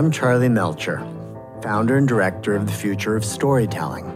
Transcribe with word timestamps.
I'm 0.00 0.10
Charlie 0.10 0.48
Melcher, 0.48 1.06
founder 1.62 1.98
and 1.98 2.08
director 2.08 2.56
of 2.56 2.64
the 2.64 2.72
Future 2.72 3.16
of 3.16 3.22
Storytelling, 3.22 4.06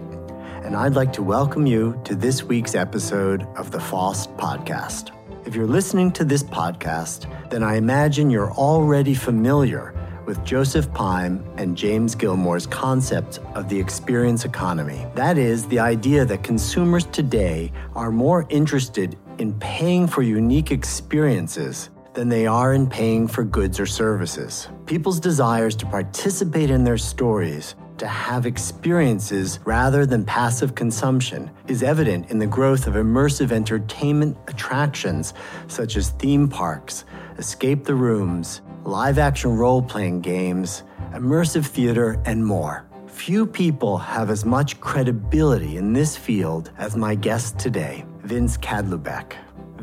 and 0.64 0.74
I'd 0.74 0.94
like 0.94 1.12
to 1.12 1.22
welcome 1.22 1.66
you 1.66 2.00
to 2.04 2.14
this 2.14 2.42
week's 2.42 2.74
episode 2.74 3.42
of 3.58 3.70
the 3.70 3.80
FOST 3.80 4.34
podcast. 4.38 5.10
If 5.46 5.54
you're 5.54 5.66
listening 5.66 6.10
to 6.12 6.24
this 6.24 6.42
podcast, 6.42 7.30
then 7.50 7.62
I 7.62 7.76
imagine 7.76 8.30
you're 8.30 8.50
already 8.52 9.12
familiar 9.12 9.92
with 10.24 10.42
Joseph 10.42 10.90
Pine 10.94 11.46
and 11.58 11.76
James 11.76 12.14
Gilmore's 12.14 12.66
concept 12.66 13.40
of 13.54 13.68
the 13.68 13.78
experience 13.78 14.46
economy. 14.46 15.06
That 15.16 15.36
is, 15.36 15.66
the 15.66 15.80
idea 15.80 16.24
that 16.24 16.42
consumers 16.42 17.04
today 17.04 17.70
are 17.94 18.10
more 18.10 18.46
interested 18.48 19.18
in 19.36 19.52
paying 19.58 20.06
for 20.06 20.22
unique 20.22 20.70
experiences 20.70 21.90
than 22.14 22.28
they 22.28 22.46
are 22.46 22.72
in 22.72 22.88
paying 22.88 23.28
for 23.28 23.44
goods 23.44 23.78
or 23.78 23.86
services. 23.86 24.68
People's 24.86 25.20
desires 25.20 25.76
to 25.76 25.86
participate 25.86 26.70
in 26.70 26.84
their 26.84 26.98
stories, 26.98 27.74
to 27.98 28.06
have 28.06 28.46
experiences 28.46 29.60
rather 29.64 30.06
than 30.06 30.24
passive 30.24 30.74
consumption, 30.74 31.50
is 31.68 31.82
evident 31.82 32.30
in 32.30 32.38
the 32.38 32.46
growth 32.46 32.86
of 32.86 32.94
immersive 32.94 33.52
entertainment 33.52 34.36
attractions 34.48 35.34
such 35.68 35.96
as 35.96 36.10
theme 36.10 36.48
parks, 36.48 37.04
escape 37.38 37.84
the 37.84 37.94
rooms, 37.94 38.62
live 38.84 39.18
action 39.18 39.56
role 39.56 39.82
playing 39.82 40.20
games, 40.20 40.82
immersive 41.12 41.66
theater, 41.66 42.20
and 42.24 42.44
more. 42.44 42.86
Few 43.06 43.46
people 43.46 43.96
have 43.96 44.28
as 44.28 44.44
much 44.44 44.80
credibility 44.80 45.76
in 45.76 45.92
this 45.92 46.16
field 46.16 46.70
as 46.78 46.96
my 46.96 47.14
guest 47.14 47.58
today, 47.58 48.04
Vince 48.22 48.58
Kadlubek. 48.58 49.34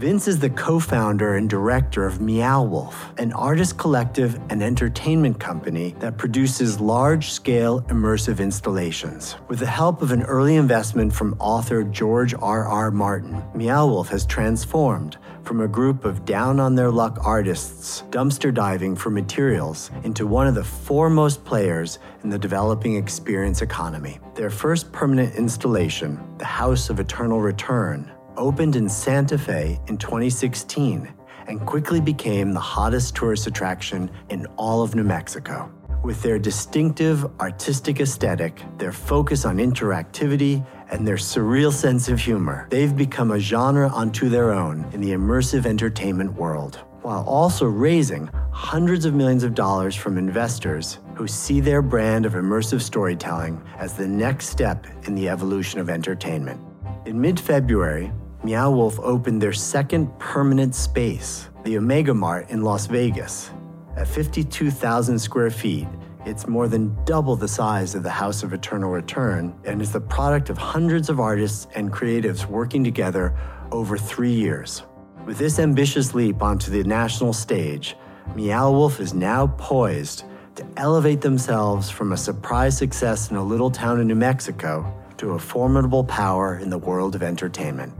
Vince 0.01 0.27
is 0.27 0.39
the 0.39 0.49
co 0.49 0.79
founder 0.79 1.35
and 1.35 1.47
director 1.47 2.07
of 2.07 2.19
Meow 2.19 2.63
Wolf, 2.63 3.13
an 3.19 3.31
artist 3.33 3.77
collective 3.77 4.39
and 4.49 4.63
entertainment 4.63 5.39
company 5.39 5.95
that 5.99 6.17
produces 6.17 6.81
large 6.81 7.29
scale 7.29 7.81
immersive 7.81 8.39
installations. 8.39 9.35
With 9.47 9.59
the 9.59 9.67
help 9.67 10.01
of 10.01 10.11
an 10.11 10.23
early 10.23 10.55
investment 10.55 11.13
from 11.13 11.35
author 11.37 11.83
George 11.83 12.33
R. 12.33 12.65
R. 12.65 12.89
Martin, 12.89 13.43
Meow 13.53 13.85
Wolf 13.85 14.09
has 14.09 14.25
transformed 14.25 15.19
from 15.43 15.61
a 15.61 15.67
group 15.67 16.03
of 16.03 16.25
down 16.25 16.59
on 16.59 16.73
their 16.73 16.89
luck 16.89 17.19
artists 17.23 18.01
dumpster 18.09 18.51
diving 18.51 18.95
for 18.95 19.11
materials 19.11 19.91
into 20.03 20.25
one 20.25 20.47
of 20.47 20.55
the 20.55 20.63
foremost 20.63 21.45
players 21.45 21.99
in 22.23 22.31
the 22.31 22.39
developing 22.39 22.95
experience 22.95 23.61
economy. 23.61 24.17
Their 24.33 24.49
first 24.49 24.91
permanent 24.91 25.35
installation, 25.35 26.19
The 26.39 26.45
House 26.45 26.89
of 26.89 26.99
Eternal 26.99 27.39
Return, 27.39 28.11
opened 28.37 28.75
in 28.75 28.89
Santa 28.89 29.37
Fe 29.37 29.79
in 29.87 29.97
2016 29.97 31.11
and 31.47 31.65
quickly 31.65 31.99
became 31.99 32.53
the 32.53 32.59
hottest 32.59 33.15
tourist 33.15 33.47
attraction 33.47 34.09
in 34.29 34.45
all 34.57 34.81
of 34.81 34.95
New 34.95 35.03
Mexico. 35.03 35.71
With 36.03 36.21
their 36.23 36.39
distinctive 36.39 37.25
artistic 37.39 37.99
aesthetic, 37.99 38.63
their 38.77 38.91
focus 38.91 39.45
on 39.45 39.57
interactivity, 39.57 40.65
and 40.89 41.07
their 41.07 41.15
surreal 41.15 41.71
sense 41.71 42.09
of 42.09 42.19
humor, 42.19 42.67
they've 42.69 42.95
become 42.95 43.31
a 43.31 43.39
genre 43.39 43.89
unto 43.93 44.27
their 44.27 44.51
own 44.51 44.89
in 44.93 45.01
the 45.01 45.11
immersive 45.11 45.65
entertainment 45.65 46.33
world, 46.33 46.83
while 47.01 47.23
also 47.23 47.65
raising 47.65 48.29
hundreds 48.51 49.05
of 49.05 49.13
millions 49.13 49.43
of 49.43 49.53
dollars 49.53 49.95
from 49.95 50.17
investors 50.17 50.99
who 51.15 51.27
see 51.27 51.59
their 51.59 51.81
brand 51.81 52.25
of 52.25 52.33
immersive 52.33 52.81
storytelling 52.81 53.61
as 53.77 53.93
the 53.93 54.07
next 54.07 54.47
step 54.47 54.85
in 55.03 55.15
the 55.15 55.29
evolution 55.29 55.79
of 55.79 55.89
entertainment. 55.89 56.59
In 57.03 57.19
mid 57.19 57.39
February, 57.39 58.11
Meow 58.43 58.69
Wolf 58.69 58.99
opened 58.99 59.41
their 59.41 59.53
second 59.53 60.07
permanent 60.19 60.75
space, 60.75 61.49
the 61.63 61.75
Omega 61.75 62.13
Mart 62.13 62.51
in 62.51 62.61
Las 62.61 62.85
Vegas. 62.85 63.49
At 63.97 64.07
52,000 64.07 65.17
square 65.17 65.49
feet, 65.49 65.87
it's 66.27 66.47
more 66.47 66.67
than 66.67 66.95
double 67.05 67.35
the 67.35 67.47
size 67.47 67.95
of 67.95 68.03
the 68.03 68.11
House 68.11 68.43
of 68.43 68.53
Eternal 68.53 68.91
Return 68.91 69.55
and 69.65 69.81
is 69.81 69.91
the 69.91 69.99
product 69.99 70.51
of 70.51 70.59
hundreds 70.59 71.09
of 71.09 71.19
artists 71.19 71.67
and 71.73 71.91
creatives 71.91 72.45
working 72.45 72.83
together 72.83 73.35
over 73.71 73.97
three 73.97 74.33
years. 74.33 74.83
With 75.25 75.39
this 75.39 75.57
ambitious 75.57 76.13
leap 76.13 76.43
onto 76.43 76.69
the 76.69 76.83
national 76.83 77.33
stage, 77.33 77.95
Meow 78.35 78.69
Wolf 78.69 78.99
is 78.99 79.15
now 79.15 79.47
poised 79.57 80.25
to 80.53 80.67
elevate 80.77 81.21
themselves 81.21 81.89
from 81.89 82.11
a 82.11 82.17
surprise 82.17 82.77
success 82.77 83.31
in 83.31 83.37
a 83.37 83.43
little 83.43 83.71
town 83.71 83.99
in 83.99 84.07
New 84.07 84.13
Mexico 84.13 85.00
to 85.21 85.33
a 85.33 85.39
formidable 85.39 86.03
power 86.03 86.57
in 86.57 86.71
the 86.71 86.79
world 86.79 87.13
of 87.13 87.21
entertainment. 87.21 87.93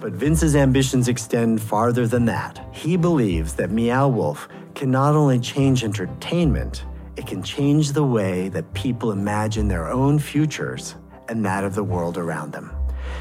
But 0.00 0.12
Vince's 0.12 0.54
ambitions 0.54 1.08
extend 1.08 1.62
farther 1.62 2.06
than 2.06 2.26
that. 2.26 2.62
He 2.72 2.98
believes 2.98 3.54
that 3.54 3.70
Meow 3.70 4.08
Wolf 4.08 4.50
can 4.74 4.90
not 4.90 5.14
only 5.14 5.40
change 5.40 5.82
entertainment, 5.82 6.84
it 7.16 7.26
can 7.26 7.42
change 7.42 7.92
the 7.92 8.04
way 8.04 8.50
that 8.50 8.70
people 8.74 9.12
imagine 9.12 9.66
their 9.66 9.88
own 9.88 10.18
futures 10.18 10.94
and 11.30 11.42
that 11.46 11.64
of 11.64 11.74
the 11.74 11.84
world 11.84 12.18
around 12.18 12.52
them. 12.52 12.70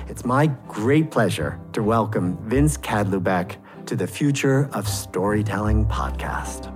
It's 0.10 0.26
my 0.26 0.48
great 0.68 1.10
pleasure 1.10 1.58
to 1.72 1.82
welcome 1.82 2.38
Vince 2.50 2.76
Kadlubek 2.76 3.56
to 3.86 3.96
the 3.96 4.08
Future 4.08 4.70
of 4.74 4.90
Storytelling 4.90 5.86
podcast. 5.86 6.68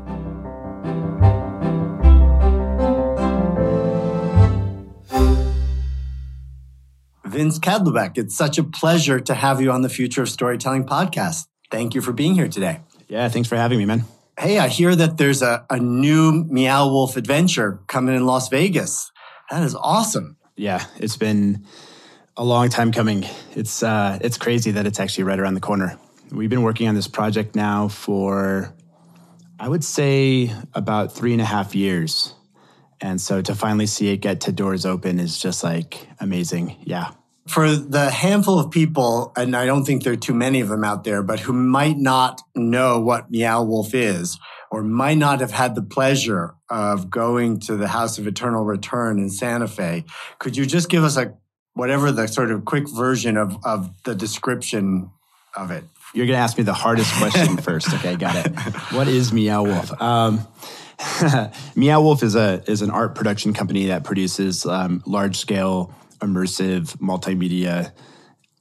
Vince 7.32 7.60
Kadlubek, 7.60 8.18
it's 8.18 8.36
such 8.36 8.58
a 8.58 8.64
pleasure 8.64 9.18
to 9.22 9.34
have 9.34 9.62
you 9.62 9.72
on 9.72 9.84
the 9.84 9.90
Future 9.90 10.22
of 10.22 10.30
Storytelling 10.30 10.84
podcast. 10.84 11.48
Thank 11.72 11.96
you 11.96 12.02
for 12.02 12.12
being 12.12 12.36
here 12.36 12.50
today. 12.50 12.82
Yeah, 13.08 13.30
thanks 13.30 13.48
for 13.48 13.56
having 13.56 13.78
me, 13.78 13.86
man. 13.86 14.04
Hey, 14.38 14.60
I 14.60 14.68
hear 14.68 14.94
that 14.98 15.18
there's 15.18 15.42
a, 15.42 15.66
a 15.70 15.80
new 15.80 16.44
Meow 16.44 16.90
Wolf 16.90 17.16
adventure 17.16 17.80
coming 17.88 18.16
in 18.16 18.26
Las 18.26 18.50
Vegas. 18.50 19.10
That 19.50 19.64
is 19.64 19.76
awesome. 19.76 20.36
Yeah, 20.58 20.86
it's 20.98 21.16
been 21.16 21.66
a 22.36 22.44
long 22.44 22.68
time 22.68 22.92
coming. 22.92 23.26
It's 23.56 23.82
uh, 23.82 24.20
it's 24.22 24.38
crazy 24.38 24.72
that 24.72 24.86
it's 24.86 25.00
actually 25.00 25.24
right 25.24 25.40
around 25.40 25.54
the 25.54 25.62
corner. 25.62 25.98
We've 26.32 26.50
been 26.50 26.64
working 26.64 26.90
on 26.90 26.96
this 26.96 27.08
project 27.08 27.56
now 27.56 27.88
for, 27.88 28.76
I 29.58 29.70
would 29.70 29.86
say, 29.86 30.54
about 30.74 31.14
three 31.14 31.32
and 31.32 31.42
a 31.42 31.46
half 31.46 31.76
years. 31.76 32.36
And 33.00 33.22
so 33.22 33.42
to 33.42 33.56
finally 33.56 33.88
see 33.88 34.10
it 34.10 34.18
get 34.18 34.42
to 34.42 34.52
doors 34.52 34.86
open 34.86 35.18
is 35.18 35.38
just 35.38 35.64
like 35.64 36.08
amazing. 36.20 36.76
Yeah 36.84 37.12
for 37.48 37.76
the 37.76 38.10
handful 38.10 38.60
of 38.60 38.72
people, 38.72 39.32
and 39.36 39.56
I 39.56 39.66
don't 39.66 39.84
think 39.84 40.04
there 40.04 40.14
are 40.14 40.18
too 40.18 40.34
many 40.34 40.62
of 40.62 40.70
them 40.70 40.84
out 40.84 41.04
there, 41.04 41.24
but 41.24 41.40
who 41.40 41.54
might 41.54 41.98
not 41.98 42.42
know 42.56 43.00
what 43.00 43.32
Meow 43.32 43.64
Wolf 43.64 43.94
is, 43.94 44.38
or 44.70 44.84
might 44.84 45.18
not 45.18 45.40
have 45.40 45.52
had 45.52 45.76
the 45.76 45.82
pleasure 45.82 46.56
of 46.70 47.10
going 47.10 47.60
to 47.62 47.76
the 47.76 47.88
House 47.88 48.18
of 48.18 48.28
Eternal 48.28 48.64
Return 48.64 49.20
in 49.20 49.30
Santa 49.30 49.68
Fe, 49.68 50.06
could 50.40 50.56
you 50.56 50.66
just 50.66 50.90
give 50.90 51.04
us 51.04 51.18
a 51.18 51.34
whatever 51.74 52.12
the 52.12 52.28
sort 52.28 52.52
of 52.52 52.66
quick 52.66 52.88
version 52.90 53.38
of, 53.38 53.58
of 53.66 53.92
the 54.04 54.14
description 54.14 55.10
of 55.56 55.72
it? 55.72 55.84
You're 56.14 56.26
going 56.26 56.38
to 56.38 56.44
ask 56.44 56.58
me 56.58 56.64
the 56.64 56.74
hardest 56.74 57.14
question 57.16 57.58
first. 57.62 57.94
Okay, 57.94 58.16
got 58.16 58.36
it. 58.36 58.54
What 58.94 59.08
is 59.08 59.34
Meow 59.34 59.64
Wolf? 59.64 60.02
Um, 60.02 60.48
Meow 61.76 62.02
Wolf 62.02 62.22
is 62.22 62.36
a 62.36 62.64
is 62.68 62.82
an 62.82 62.92
art 62.92 63.16
production 63.16 63.54
company 63.54 63.88
that 63.88 64.04
produces 64.04 64.66
um, 64.66 65.02
large 65.06 65.38
scale 65.38 65.94
immersive 66.22 66.98
multimedia 66.98 67.92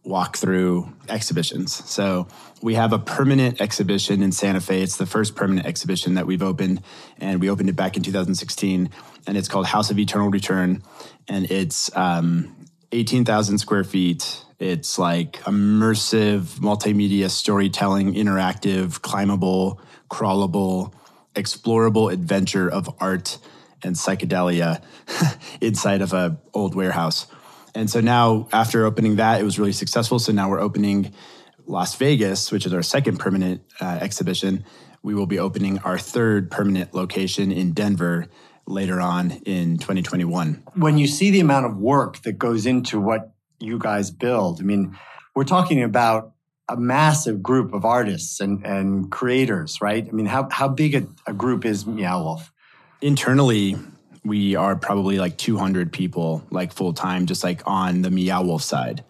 walkthrough 0.07 0.93
exhibitions. 1.09 1.73
So 1.91 2.27
we 2.63 2.75
have 2.75 2.93
a 2.93 2.99
permanent 2.99 3.61
exhibition 3.61 4.23
in 4.23 4.33
Santa 4.33 4.61
Fe. 4.61 4.83
It's 4.83 4.97
the 4.97 5.07
first 5.07 5.37
permanent 5.37 5.67
exhibition 5.67 6.15
that 6.15 6.27
we've 6.27 6.43
opened, 6.43 6.83
and 7.19 7.41
we 7.41 7.51
opened 7.51 7.69
it 7.69 7.77
back 7.77 7.97
in 7.97 8.03
2016. 8.03 8.91
And 9.27 9.37
it's 9.37 9.49
called 9.49 9.67
House 9.67 9.91
of 9.91 9.99
Eternal 9.99 10.31
Return, 10.31 10.83
and 11.29 11.51
it's 11.51 11.95
um, 11.97 12.67
18,000 12.93 13.59
square 13.59 13.85
feet. 13.85 14.45
It's 14.59 14.99
like 14.99 15.33
immersive 15.43 16.59
multimedia 16.59 17.31
storytelling, 17.31 18.15
interactive, 18.15 19.01
climbable, 19.03 19.81
crawlable, 20.11 20.93
explorable 21.35 22.13
adventure 22.13 22.69
of 22.69 22.95
art 23.01 23.39
and 23.83 23.97
psychedelia 23.97 24.83
inside 25.61 26.03
of 26.03 26.13
a 26.13 26.39
old 26.53 26.75
warehouse. 26.75 27.27
And 27.75 27.89
so 27.89 28.01
now, 28.01 28.49
after 28.53 28.85
opening 28.85 29.17
that, 29.17 29.41
it 29.41 29.45
was 29.45 29.59
really 29.59 29.73
successful. 29.73 30.19
So 30.19 30.33
now 30.33 30.49
we're 30.51 30.61
opening 30.61 31.13
Las 31.67 31.95
Vegas, 31.97 32.51
which 32.51 32.67
is 32.67 32.75
our 32.75 32.83
second 32.83 33.19
permanent 33.19 33.63
uh, 33.81 33.99
exhibition. 34.01 34.65
We 35.03 35.15
will 35.15 35.27
be 35.27 35.39
opening 35.39 35.79
our 35.79 35.99
third 35.99 36.51
permanent 36.51 36.95
location 36.95 37.53
in 37.53 37.73
Denver 37.73 38.27
later 38.67 39.01
on 39.01 39.31
in 39.31 39.79
2021. 39.79 40.63
When 40.75 40.99
you 40.99 41.07
see 41.07 41.31
the 41.31 41.41
amount 41.41 41.67
of 41.67 41.77
work 41.77 42.23
that 42.23 42.39
goes 42.39 42.67
into 42.67 43.01
what 43.01 43.33
you 43.59 43.79
guys 43.79 44.11
build, 44.11 44.61
I 44.61 44.65
mean, 44.65 44.97
we're 45.35 45.45
talking 45.45 45.83
about 45.83 46.33
a 46.69 46.77
massive 46.77 47.43
group 47.43 47.73
of 47.73 47.85
artists 47.85 48.41
and, 48.41 48.65
and 48.65 49.11
creators, 49.11 49.81
right? 49.81 50.07
I 50.07 50.13
mean, 50.13 50.27
how, 50.27 50.49
how 50.51 50.69
big 50.69 50.95
a, 50.95 51.07
a 51.27 51.33
group 51.33 51.65
is 51.65 51.87
Meow 51.87 52.23
Wolf? 52.23 52.53
Internally, 53.01 53.77
we 54.25 54.55
are 54.55 54.77
probably 54.77 55.19
like 55.19 55.37
200 55.39 55.93
people 55.93 56.45
like 56.51 56.73
full 56.73 56.93
time 56.93 57.27
just 57.27 57.43
like 57.43 57.63
on 57.67 58.03
the 58.03 58.11
meow 58.11 58.43
wolf 58.43 58.63
side 58.63 59.03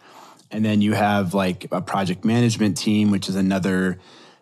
and 0.51 0.65
then 0.65 0.81
you 0.81 0.93
have 0.93 1.35
like 1.35 1.67
a 1.73 1.81
project 1.81 2.25
management 2.25 2.77
team 2.77 3.11
which 3.11 3.29
is 3.29 3.37
another 3.37 3.99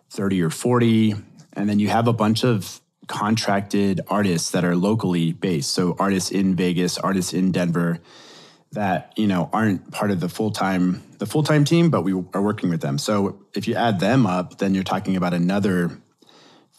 30 0.09 0.41
or 0.41 0.49
40 0.49 1.15
and 1.53 1.69
then 1.69 1.79
you 1.79 1.89
have 1.89 2.07
a 2.07 2.13
bunch 2.13 2.43
of 2.43 2.79
contracted 3.09 3.99
artists 4.07 4.51
that 4.51 4.63
are 4.63 4.75
locally 4.75 5.33
based. 5.33 5.71
So 5.71 5.95
artists 5.99 6.31
in 6.31 6.55
Vegas, 6.55 6.97
artists 6.97 7.33
in 7.33 7.51
Denver 7.51 7.99
that, 8.71 9.11
you 9.17 9.27
know, 9.27 9.49
aren't 9.51 9.91
part 9.91 10.11
of 10.11 10.19
the 10.19 10.29
full-time 10.29 11.03
the 11.17 11.25
full-time 11.25 11.65
team, 11.65 11.89
but 11.89 12.03
we 12.03 12.13
are 12.13 12.41
working 12.41 12.69
with 12.69 12.79
them. 12.79 12.97
So 12.97 13.41
if 13.53 13.67
you 13.67 13.75
add 13.75 13.99
them 13.99 14.25
up, 14.25 14.59
then 14.59 14.73
you're 14.73 14.85
talking 14.85 15.17
about 15.17 15.33
another 15.33 15.99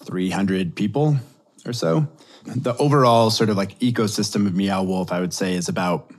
300 0.04 0.74
people 0.74 1.18
or 1.66 1.74
so. 1.74 2.08
The 2.56 2.76
overall 2.76 3.30
sort 3.30 3.50
of 3.50 3.56
like 3.56 3.78
ecosystem 3.78 4.46
of 4.46 4.54
Meow 4.54 4.82
Wolf, 4.82 5.12
I 5.12 5.20
would 5.20 5.32
say, 5.32 5.54
is 5.54 5.68
about 5.68 6.10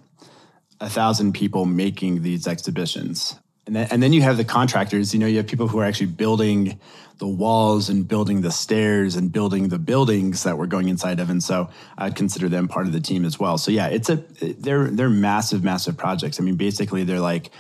a 0.80 0.90
thousand 0.90 1.34
people 1.34 1.66
making 1.66 2.24
these 2.24 2.48
exhibitions. 2.48 3.38
And 3.68 3.76
then, 3.76 3.88
and 3.92 4.02
then 4.02 4.14
you 4.14 4.22
have 4.24 4.38
the 4.38 4.44
contractors, 4.44 5.14
you 5.14 5.20
know, 5.20 5.28
you 5.28 5.38
have 5.38 5.48
people 5.48 5.68
who 5.68 5.80
are 5.80 5.86
actually 5.86 6.08
building 6.08 6.80
the 7.20 7.28
walls 7.28 7.90
and 7.90 8.08
building 8.08 8.42
the 8.42 8.52
stairs 8.52 9.16
and 9.16 9.32
building 9.32 9.70
the 9.70 9.78
buildings 9.78 10.44
that 10.44 10.58
we're 10.58 10.66
going 10.66 10.90
inside 10.90 11.20
of. 11.20 11.30
And 11.30 11.44
so 11.44 11.70
I'd 11.98 12.16
consider 12.16 12.50
them 12.50 12.68
part 12.68 12.88
of 12.88 12.94
the 12.94 13.00
team 13.00 13.24
as 13.26 13.40
well. 13.40 13.60
So 13.60 13.70
yeah, 13.70 13.88
it's 13.88 14.10
a, 14.10 14.16
they're, 14.16 14.88
they're 14.88 15.10
massive, 15.10 15.64
massive 15.64 15.96
projects. 15.98 16.40
I 16.40 16.44
mean, 16.44 16.56
basically 16.56 17.04
they're 17.04 17.20
like 17.20 17.52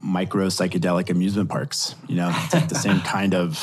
micro 0.00 0.46
psychedelic 0.46 1.10
amusement 1.10 1.50
parks, 1.50 1.96
you 2.06 2.14
know, 2.14 2.30
it's 2.32 2.54
like 2.54 2.68
the 2.68 2.76
same 2.76 3.00
kind 3.00 3.34
of, 3.34 3.60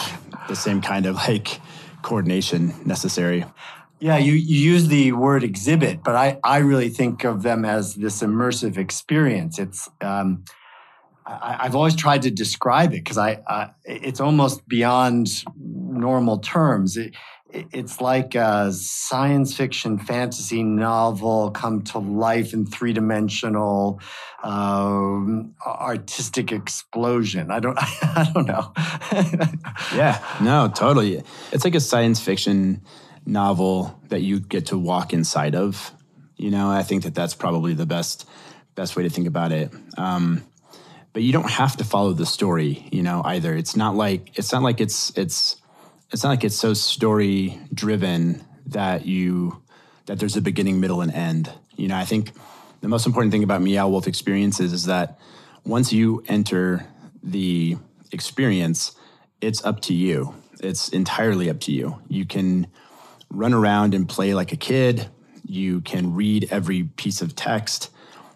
the 0.50 0.56
same 0.56 0.82
kind 0.82 1.06
of 1.06 1.16
like 1.16 1.62
coordination 2.02 2.74
necessary. 2.86 3.46
Yeah, 4.00 4.18
you, 4.18 4.34
you 4.34 4.72
use 4.72 4.88
the 4.88 5.12
word 5.14 5.44
exhibit, 5.44 6.04
but 6.04 6.16
I, 6.16 6.40
I 6.44 6.60
really 6.60 6.90
think 6.90 7.24
of 7.24 7.42
them 7.42 7.66
as 7.66 7.96
this 7.96 8.22
immersive 8.22 8.78
experience. 8.78 9.58
It's 9.58 9.90
um, 10.02 10.44
I, 11.26 11.64
have 11.64 11.76
always 11.76 11.96
tried 11.96 12.22
to 12.22 12.32
describe 12.32 12.94
it 12.94 13.04
because 13.04 13.18
I 13.18 13.42
uh, 13.48 13.68
it's 13.84 14.20
almost 14.20 14.68
beyond 14.68 15.44
normal 15.60 16.38
terms. 16.38 16.96
It, 16.96 17.16
it's 17.50 18.02
like 18.02 18.36
a 18.36 18.72
science 18.72 19.56
fiction 19.56 19.98
fantasy 19.98 20.64
novel 20.64 21.50
come 21.52 21.82
to 21.82 21.98
life 21.98 22.54
in 22.54 22.66
three 22.66 22.94
dimensional 22.94 24.02
um, 24.44 25.56
artistic 25.66 26.52
explosion. 26.52 27.50
I 27.50 27.60
don't 27.60 27.78
I 28.04 28.30
don't 28.34 28.48
know. 28.48 28.74
yeah, 29.96 30.24
no, 30.42 30.68
totally. 30.74 31.24
It's 31.52 31.64
like 31.64 31.76
a 31.76 31.80
science 31.80 32.20
fiction 32.20 32.82
novel 33.28 34.00
that 34.08 34.22
you 34.22 34.40
get 34.40 34.68
to 34.68 34.78
walk 34.78 35.14
inside 35.14 35.54
of. 35.54 35.92
You 36.38 36.50
know, 36.50 36.70
I 36.70 36.84
think 36.84 37.04
that 37.04 37.14
that's 37.14 37.36
probably 37.36 37.74
the 37.74 37.86
best 37.86 38.28
best 38.76 38.96
way 38.96 39.04
to 39.04 39.10
think 39.10 39.28
about 39.28 39.52
it. 39.52 39.72
Um, 39.98 40.44
but 41.12 41.24
you 41.24 41.34
don't 41.34 41.50
have 41.50 41.78
to 41.78 41.84
follow 41.84 42.14
the 42.14 42.26
story, 42.28 42.88
you 42.92 43.02
know, 43.02 43.22
either. 43.26 43.56
It's 43.56 43.76
not 43.76 43.96
like 43.96 44.38
it's 44.38 44.52
not 44.52 44.64
like 44.64 44.80
it's 44.80 45.16
it's 45.18 45.58
it's 46.12 46.24
not 46.24 46.30
like 46.30 46.44
it's 46.44 46.56
so 46.56 46.74
story 46.74 47.60
driven 47.74 48.44
that 48.68 49.06
you 49.06 49.62
that 50.06 50.20
there's 50.20 50.38
a 50.38 50.42
beginning, 50.42 50.80
middle, 50.80 51.02
and 51.02 51.12
end. 51.12 51.52
You 51.76 51.88
know, 51.90 51.98
I 51.98 52.06
think 52.06 52.32
the 52.82 52.88
most 52.88 53.06
important 53.06 53.32
thing 53.32 53.44
about 53.44 53.62
Meow 53.62 53.90
Wolf 53.90 54.08
experiences 54.08 54.74
is 54.74 54.86
that 54.86 55.20
once 55.66 55.92
you 55.92 56.24
enter 56.28 56.86
the 57.24 57.78
experience, 58.12 58.96
it's 59.42 59.64
up 59.66 59.82
to 59.82 59.94
you. 59.94 60.34
It's 60.60 60.90
entirely 60.90 61.50
up 61.50 61.60
to 61.62 61.72
you. 61.72 62.00
You 62.08 62.26
can 62.26 62.68
run 63.30 63.54
around 63.54 63.94
and 63.94 64.08
play 64.08 64.34
like 64.34 64.52
a 64.52 64.58
kid. 64.58 65.08
You 65.46 65.82
can 65.82 66.14
read 66.14 66.48
every 66.52 66.84
piece 66.84 67.22
of 67.22 67.36
text. 67.36 67.90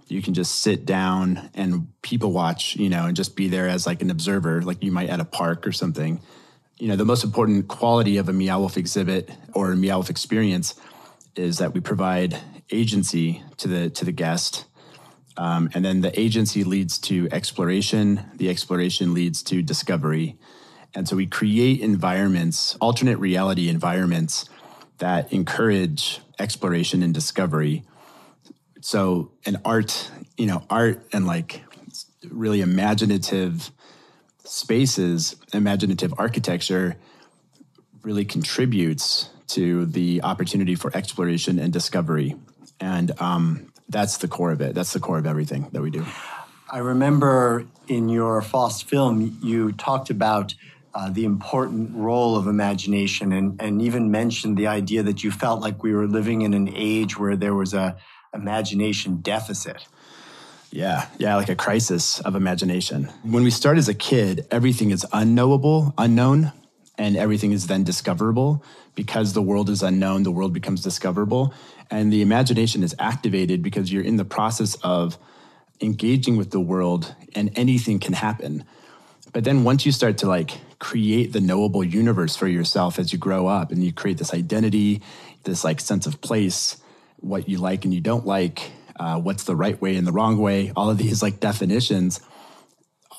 You 0.07 0.21
can 0.21 0.33
just 0.33 0.59
sit 0.59 0.85
down 0.85 1.49
and 1.53 1.87
people 2.01 2.31
watch, 2.33 2.75
you 2.75 2.89
know, 2.89 3.05
and 3.05 3.15
just 3.15 3.35
be 3.35 3.47
there 3.47 3.67
as 3.67 3.85
like 3.85 4.01
an 4.01 4.09
observer, 4.09 4.61
like 4.61 4.83
you 4.83 4.91
might 4.91 5.09
at 5.09 5.19
a 5.19 5.25
park 5.25 5.65
or 5.65 5.71
something. 5.71 6.21
You 6.77 6.89
know, 6.89 6.95
the 6.95 7.05
most 7.05 7.23
important 7.23 7.67
quality 7.67 8.17
of 8.17 8.27
a 8.27 8.33
Meow 8.33 8.59
Wolf 8.59 8.75
exhibit 8.75 9.31
or 9.53 9.71
a 9.71 9.75
Meow 9.75 9.97
Wolf 9.97 10.09
experience 10.09 10.75
is 11.35 11.59
that 11.59 11.73
we 11.73 11.79
provide 11.79 12.37
agency 12.71 13.43
to 13.57 13.67
the 13.67 13.89
to 13.91 14.03
the 14.03 14.11
guest, 14.11 14.65
um, 15.37 15.69
and 15.73 15.85
then 15.85 16.01
the 16.01 16.19
agency 16.19 16.63
leads 16.63 16.97
to 16.99 17.29
exploration. 17.31 18.21
The 18.35 18.49
exploration 18.49 19.13
leads 19.13 19.43
to 19.43 19.61
discovery, 19.61 20.37
and 20.93 21.07
so 21.07 21.15
we 21.15 21.27
create 21.27 21.79
environments, 21.79 22.75
alternate 22.81 23.17
reality 23.17 23.69
environments 23.69 24.49
that 25.01 25.33
encourage 25.33 26.21
exploration 26.39 27.03
and 27.03 27.13
discovery. 27.13 27.83
So, 28.81 29.31
an 29.45 29.59
art, 29.65 30.09
you 30.37 30.45
know, 30.45 30.63
art 30.69 31.03
and 31.11 31.27
like 31.27 31.63
really 32.29 32.61
imaginative 32.61 33.71
spaces, 34.45 35.35
imaginative 35.53 36.13
architecture 36.17 36.97
really 38.03 38.25
contributes 38.25 39.29
to 39.47 39.85
the 39.87 40.21
opportunity 40.23 40.75
for 40.75 40.95
exploration 40.95 41.59
and 41.59 41.73
discovery. 41.73 42.35
And 42.79 43.11
um, 43.19 43.71
that's 43.89 44.17
the 44.17 44.27
core 44.27 44.51
of 44.51 44.61
it. 44.61 44.75
That's 44.75 44.93
the 44.93 44.99
core 44.99 45.17
of 45.17 45.25
everything 45.25 45.67
that 45.71 45.81
we 45.81 45.89
do. 45.89 46.05
I 46.71 46.77
remember 46.77 47.65
in 47.87 48.07
your 48.07 48.41
FOST 48.41 48.87
film, 48.87 49.39
you 49.41 49.71
talked 49.73 50.09
about 50.09 50.53
uh, 50.93 51.09
the 51.09 51.25
important 51.25 51.95
role 51.95 52.35
of 52.35 52.47
imagination 52.47 53.31
and, 53.31 53.61
and 53.61 53.81
even 53.81 54.11
mentioned 54.11 54.57
the 54.57 54.67
idea 54.67 55.03
that 55.03 55.23
you 55.23 55.31
felt 55.31 55.61
like 55.61 55.83
we 55.83 55.93
were 55.93 56.07
living 56.07 56.41
in 56.41 56.53
an 56.53 56.69
age 56.73 57.17
where 57.17 57.35
there 57.35 57.53
was 57.53 57.73
a 57.73 57.97
imagination 58.33 59.17
deficit. 59.17 59.85
Yeah, 60.71 61.07
yeah, 61.17 61.35
like 61.35 61.49
a 61.49 61.55
crisis 61.55 62.21
of 62.21 62.35
imagination. 62.35 63.09
When 63.23 63.43
we 63.43 63.51
start 63.51 63.77
as 63.77 63.89
a 63.89 63.93
kid, 63.93 64.47
everything 64.51 64.91
is 64.91 65.05
unknowable, 65.11 65.93
unknown, 65.97 66.53
and 66.97 67.17
everything 67.17 67.51
is 67.51 67.67
then 67.67 67.83
discoverable. 67.83 68.63
Because 68.95 69.33
the 69.33 69.41
world 69.41 69.69
is 69.69 69.83
unknown, 69.83 70.23
the 70.23 70.31
world 70.31 70.53
becomes 70.53 70.81
discoverable. 70.81 71.53
And 71.89 72.11
the 72.11 72.21
imagination 72.21 72.83
is 72.83 72.95
activated 72.99 73.61
because 73.61 73.91
you're 73.91 74.03
in 74.03 74.17
the 74.17 74.25
process 74.25 74.75
of 74.75 75.17
engaging 75.81 76.37
with 76.37 76.51
the 76.51 76.59
world 76.59 77.15
and 77.35 77.51
anything 77.55 77.99
can 77.99 78.13
happen. 78.13 78.63
But 79.33 79.43
then 79.43 79.63
once 79.63 79.85
you 79.85 79.91
start 79.91 80.17
to 80.19 80.27
like 80.27 80.59
create 80.79 81.31
the 81.31 81.39
knowable 81.39 81.83
universe 81.83 82.35
for 82.35 82.47
yourself 82.47 82.99
as 82.99 83.13
you 83.13 83.19
grow 83.19 83.47
up 83.47 83.71
and 83.71 83.83
you 83.83 83.93
create 83.93 84.17
this 84.17 84.33
identity, 84.33 85.01
this 85.43 85.63
like 85.63 85.79
sense 85.79 86.05
of 86.05 86.21
place, 86.21 86.77
what 87.17 87.47
you 87.47 87.57
like 87.57 87.85
and 87.85 87.93
you 87.93 88.01
don't 88.01 88.25
like, 88.25 88.71
uh, 88.99 89.19
what's 89.19 89.43
the 89.43 89.55
right 89.55 89.81
way 89.81 89.95
and 89.95 90.05
the 90.05 90.11
wrong 90.11 90.37
way, 90.37 90.71
all 90.75 90.89
of 90.89 90.97
these 90.97 91.21
like 91.21 91.39
definitions, 91.39 92.19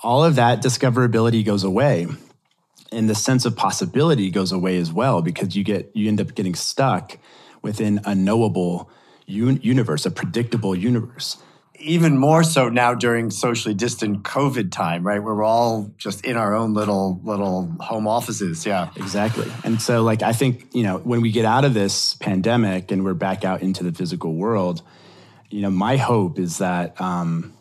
all 0.03 0.25
of 0.25 0.35
that 0.37 0.62
discoverability 0.62 1.44
goes 1.44 1.64
away. 1.64 2.06
And 2.91 3.09
the 3.09 3.14
sense 3.14 3.47
of 3.47 3.56
possibility 3.56 4.31
goes 4.31 4.53
away 4.53 4.76
as 4.76 4.92
well 4.92 5.23
because 5.23 5.57
you 5.57 5.64
get 5.64 5.90
you 5.95 6.09
end 6.09 6.21
up 6.21 6.35
getting 6.35 6.54
stuck 6.54 7.16
within 7.62 8.00
a 8.04 8.14
knowable 8.14 8.90
un- 9.28 9.61
universe, 9.62 10.04
a 10.04 10.11
predictable 10.11 10.76
universe 10.76 11.38
even 11.83 12.17
more 12.17 12.43
so 12.43 12.69
now 12.69 12.95
during 12.95 13.31
socially 13.31 13.75
distant 13.75 14.23
COVID 14.23 14.71
time, 14.71 15.07
right? 15.07 15.23
Where 15.23 15.35
we're 15.35 15.45
all 15.45 15.93
just 15.99 16.25
in 16.25 16.37
our 16.37 16.55
own 16.55 16.75
little 16.75 17.21
little 17.25 17.75
home 17.81 18.07
offices. 18.07 18.65
Yeah, 18.65 18.91
exactly. 18.97 19.51
And 19.65 19.81
so, 19.81 20.03
like, 20.03 20.23
I 20.23 20.33
think 20.33 20.69
you 20.73 20.83
know 20.83 20.99
when 20.99 21.21
we 21.21 21.31
get 21.31 21.45
out 21.45 21.65
of 21.65 21.75
this 21.75 22.15
pandemic 22.15 22.91
and 22.91 23.05
we're 23.05 23.15
back 23.15 23.45
out 23.45 23.62
into 23.62 23.85
the 23.85 23.93
physical 23.93 24.35
world, 24.35 24.83
you 25.51 25.61
know, 25.61 25.71
my 25.71 25.97
hope 25.97 26.39
is 26.39 26.59
that 26.59 26.99
um, 27.01 27.53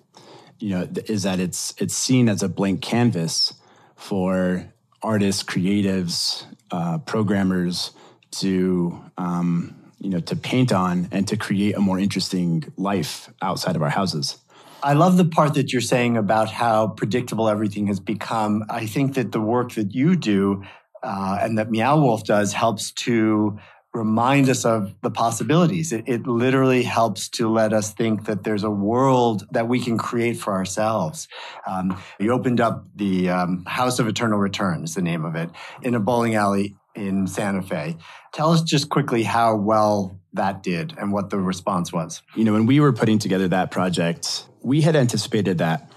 you 0.60 0.70
know 0.70 0.88
is 1.08 1.24
that 1.24 1.40
it's 1.40 1.74
it's 1.78 1.96
seen 1.96 2.30
as 2.30 2.44
a 2.44 2.50
blank 2.50 2.82
canvas 2.82 3.54
for 3.96 4.72
artists, 5.01 5.44
creatives, 5.44 6.46
uh, 6.72 7.00
programmers 7.00 7.92
to 8.32 9.00
um, 9.18 9.80
you 10.01 10.10
know, 10.10 10.20
to 10.20 10.36
paint 10.36 10.74
on 10.74 11.08
and 11.12 11.27
to 11.27 11.38
create 11.38 11.75
a 11.75 11.79
more 11.79 12.00
interesting 12.00 12.65
life 12.75 13.29
outside 13.41 13.75
of 13.75 13.84
our 13.84 13.89
houses. 13.89 14.38
I 14.84 14.93
love 14.93 15.17
the 15.17 15.25
part 15.25 15.53
that 15.53 15.72
you're 15.72 15.81
saying 15.81 16.17
about 16.17 16.50
how 16.50 16.88
predictable 16.88 17.48
everything 17.48 17.86
has 17.88 18.00
become. 18.00 18.65
I 18.67 18.88
think 18.88 19.13
that 19.13 19.31
the 19.31 19.39
work 19.39 19.74
that 19.74 19.93
you 19.93 20.15
do 20.15 20.63
uh, 21.03 21.38
and 21.41 21.58
that 21.60 21.70
Meow 21.70 22.00
Wolf 22.00 22.24
does 22.24 22.51
helps 22.53 22.91
to 22.91 23.60
remind 23.93 24.50
us 24.50 24.65
of 24.65 24.96
the 25.01 25.12
possibilities. 25.12 25.91
It, 25.91 26.05
it, 26.08 26.25
literally 26.25 26.81
helps 26.81 27.27
to 27.29 27.50
let 27.50 27.74
us 27.74 27.91
think 27.91 28.25
that 28.25 28.43
there's 28.43 28.63
a 28.63 28.70
world 28.70 29.46
that 29.51 29.67
we 29.67 29.81
can 29.81 29.98
create 29.98 30.38
for 30.38 30.53
ourselves. 30.53 31.27
Um, 31.67 32.01
you 32.17 32.31
opened 32.31 32.62
up 32.62 32.86
the 32.96 33.29
um, 33.29 33.65
House 33.65 34.00
of 34.00 34.08
Eternal 34.08 34.39
Return, 34.39 34.84
is 34.84 34.96
the 34.96 35.01
name 35.01 35.25
of 35.25 35.36
it, 35.36 35.50
in 35.81 35.93
a 35.93 36.00
bowling 36.00 36.36
alley 36.36 36.75
in 36.95 37.27
Santa 37.27 37.62
Fe. 37.62 37.98
Tell 38.33 38.51
us 38.51 38.62
just 38.62 38.89
quickly 38.89 39.24
how 39.24 39.55
well 39.55 40.19
that 40.33 40.63
did 40.63 40.93
and 40.98 41.12
what 41.12 41.29
the 41.29 41.38
response 41.38 41.91
was. 41.91 42.21
You 42.36 42.45
know, 42.45 42.53
when 42.53 42.65
we 42.65 42.79
were 42.79 42.93
putting 42.93 43.19
together 43.19 43.48
that 43.50 43.71
project, 43.71 44.45
we 44.62 44.81
had 44.81 44.95
anticipated 44.95 45.57
that 45.60 45.91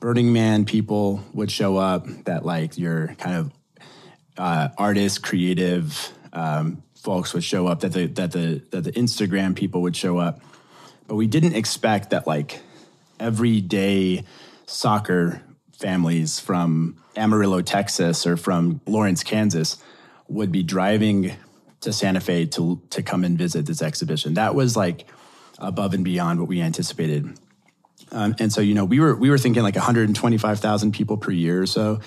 Burning 0.00 0.32
Man 0.32 0.64
people 0.64 1.22
would 1.32 1.50
show 1.50 1.76
up, 1.76 2.06
that 2.24 2.44
like 2.44 2.78
your 2.78 3.14
kind 3.18 3.36
of 3.36 3.52
uh, 4.36 4.68
artist, 4.78 5.22
creative 5.22 6.12
um, 6.32 6.82
folks 6.94 7.34
would 7.34 7.44
show 7.44 7.66
up, 7.66 7.80
that 7.80 7.92
the 7.92 8.06
that 8.06 8.32
the 8.32 8.62
that 8.70 8.84
the 8.84 8.92
Instagram 8.92 9.54
people 9.54 9.82
would 9.82 9.96
show 9.96 10.18
up, 10.18 10.40
but 11.06 11.16
we 11.16 11.26
didn't 11.26 11.54
expect 11.54 12.10
that 12.10 12.26
like 12.26 12.60
everyday 13.20 14.24
soccer 14.66 15.42
families 15.72 16.40
from 16.40 16.96
Amarillo, 17.16 17.62
Texas, 17.62 18.26
or 18.26 18.36
from 18.36 18.80
Lawrence, 18.86 19.22
Kansas 19.22 19.76
would 20.32 20.52
be 20.52 20.62
driving 20.62 21.32
to 21.80 21.92
Santa 21.92 22.20
Fe 22.20 22.46
to 22.46 22.80
to 22.90 23.02
come 23.02 23.24
and 23.24 23.36
visit 23.36 23.66
this 23.66 23.82
exhibition. 23.82 24.34
That 24.34 24.54
was 24.54 24.76
like 24.76 25.08
above 25.58 25.94
and 25.94 26.04
beyond 26.04 26.40
what 26.40 26.48
we 26.48 26.60
anticipated. 26.60 27.38
Um, 28.10 28.34
and 28.38 28.52
so, 28.52 28.60
you 28.60 28.74
know, 28.74 28.84
we 28.84 29.00
were 29.00 29.14
we 29.14 29.30
were 29.30 29.38
thinking 29.38 29.62
like 29.62 29.74
125,000 29.74 30.92
people 30.92 31.16
per 31.16 31.30
year 31.30 31.62
or 31.62 31.66
so, 31.66 32.00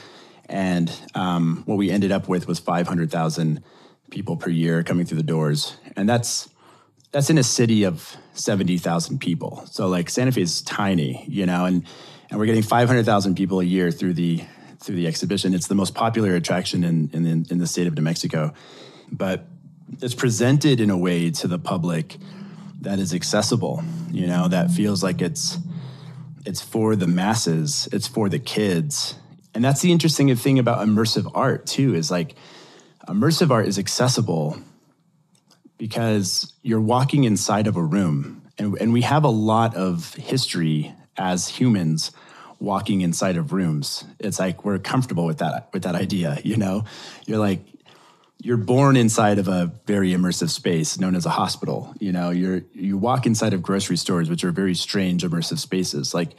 and 0.47 0.91
um, 1.15 1.63
what 1.65 1.77
we 1.77 1.89
ended 1.89 2.11
up 2.11 2.27
with 2.27 2.47
was 2.47 2.59
500,000 2.59 3.63
people 4.11 4.37
per 4.37 4.49
year 4.49 4.83
coming 4.83 5.05
through 5.05 5.17
the 5.17 5.23
doors, 5.23 5.77
and 5.95 6.07
that's 6.07 6.49
that's 7.11 7.29
in 7.29 7.37
a 7.37 7.43
city 7.43 7.83
of 7.85 8.17
70,000 8.33 9.19
people. 9.19 9.65
So 9.71 9.87
like 9.87 10.09
Santa 10.09 10.31
Fe 10.31 10.41
is 10.41 10.61
tiny, 10.61 11.25
you 11.27 11.45
know, 11.45 11.65
and 11.65 11.85
and 12.29 12.39
we're 12.39 12.45
getting 12.45 12.63
500,000 12.63 13.35
people 13.35 13.59
a 13.59 13.63
year 13.63 13.91
through 13.91 14.13
the 14.13 14.43
through 14.85 14.95
the 14.95 15.07
exhibition. 15.07 15.53
It's 15.53 15.67
the 15.67 15.75
most 15.75 15.95
popular 15.95 16.35
attraction 16.35 16.83
in 16.83 17.09
in, 17.11 17.45
in 17.49 17.57
the 17.57 17.67
state 17.67 17.87
of 17.87 17.95
New 17.95 18.03
Mexico, 18.03 18.53
but 19.11 19.47
it's 20.01 20.15
presented 20.15 20.79
in 20.79 20.89
a 20.89 20.97
way 20.97 21.31
to 21.31 21.47
the 21.47 21.59
public 21.59 22.17
that 22.81 22.99
is 22.99 23.13
accessible, 23.13 23.83
you 24.11 24.27
know, 24.27 24.47
that 24.47 24.71
feels 24.71 25.03
like 25.03 25.21
it's 25.21 25.57
it's 26.45 26.61
for 26.61 26.95
the 26.95 27.07
masses, 27.07 27.89
it's 27.91 28.07
for 28.07 28.29
the 28.29 28.39
kids. 28.39 29.15
And 29.55 29.63
that's 29.63 29.81
the 29.81 29.91
interesting 29.91 30.33
thing 30.35 30.59
about 30.59 30.85
immersive 30.85 31.29
art 31.33 31.65
too 31.65 31.95
is 31.95 32.11
like 32.11 32.35
immersive 33.07 33.49
art 33.49 33.67
is 33.67 33.79
accessible 33.79 34.57
because 35.77 36.53
you're 36.61 36.81
walking 36.81 37.23
inside 37.23 37.67
of 37.67 37.75
a 37.75 37.83
room 37.83 38.43
and, 38.57 38.77
and 38.79 38.93
we 38.93 39.01
have 39.01 39.23
a 39.23 39.29
lot 39.29 39.75
of 39.75 40.13
history 40.15 40.93
as 41.17 41.47
humans 41.47 42.11
walking 42.59 43.01
inside 43.01 43.37
of 43.37 43.53
rooms. 43.53 44.03
It's 44.19 44.39
like 44.39 44.63
we're 44.65 44.79
comfortable 44.79 45.25
with 45.25 45.39
that 45.39 45.69
with 45.73 45.83
that 45.83 45.95
idea, 45.95 46.39
you 46.43 46.57
know? 46.57 46.85
You're 47.25 47.39
like 47.39 47.61
you're 48.41 48.57
born 48.57 48.95
inside 48.97 49.39
of 49.39 49.47
a 49.47 49.71
very 49.85 50.11
immersive 50.11 50.49
space 50.49 50.99
known 50.99 51.15
as 51.15 51.25
a 51.25 51.29
hospital. 51.29 51.93
You 51.99 52.11
know, 52.11 52.29
you're 52.29 52.61
you 52.73 52.97
walk 52.97 53.25
inside 53.25 53.53
of 53.53 53.61
grocery 53.61 53.97
stores, 53.97 54.29
which 54.29 54.43
are 54.43 54.51
very 54.51 54.75
strange 54.75 55.23
immersive 55.23 55.57
spaces. 55.57 56.13
Like, 56.13 56.35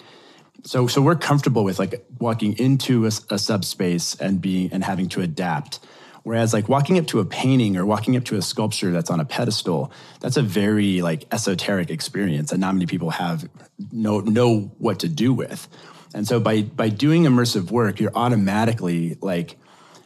so 0.64 0.86
so 0.86 1.02
we're 1.02 1.16
comfortable 1.16 1.64
with 1.64 1.78
like 1.78 2.06
walking 2.18 2.56
into 2.58 3.06
a, 3.06 3.10
a 3.30 3.38
subspace 3.38 4.14
and 4.16 4.40
being 4.40 4.72
and 4.72 4.84
having 4.84 5.08
to 5.10 5.20
adapt. 5.22 5.80
Whereas 6.22 6.52
like 6.52 6.68
walking 6.68 6.98
up 6.98 7.06
to 7.08 7.20
a 7.20 7.24
painting 7.24 7.76
or 7.76 7.86
walking 7.86 8.16
up 8.16 8.24
to 8.24 8.36
a 8.36 8.42
sculpture 8.42 8.90
that's 8.90 9.10
on 9.10 9.20
a 9.20 9.24
pedestal, 9.24 9.92
that's 10.20 10.36
a 10.36 10.42
very 10.42 11.00
like 11.00 11.24
esoteric 11.32 11.88
experience 11.90 12.50
that 12.50 12.58
not 12.58 12.74
many 12.74 12.86
people 12.86 13.10
have 13.10 13.48
know 13.92 14.20
know 14.20 14.72
what 14.78 15.00
to 15.00 15.08
do 15.08 15.32
with. 15.32 15.68
And 16.14 16.26
so 16.26 16.40
by 16.40 16.62
by 16.62 16.88
doing 16.88 17.24
immersive 17.24 17.70
work, 17.70 18.00
you're 18.00 18.14
automatically 18.14 19.16
like 19.20 19.58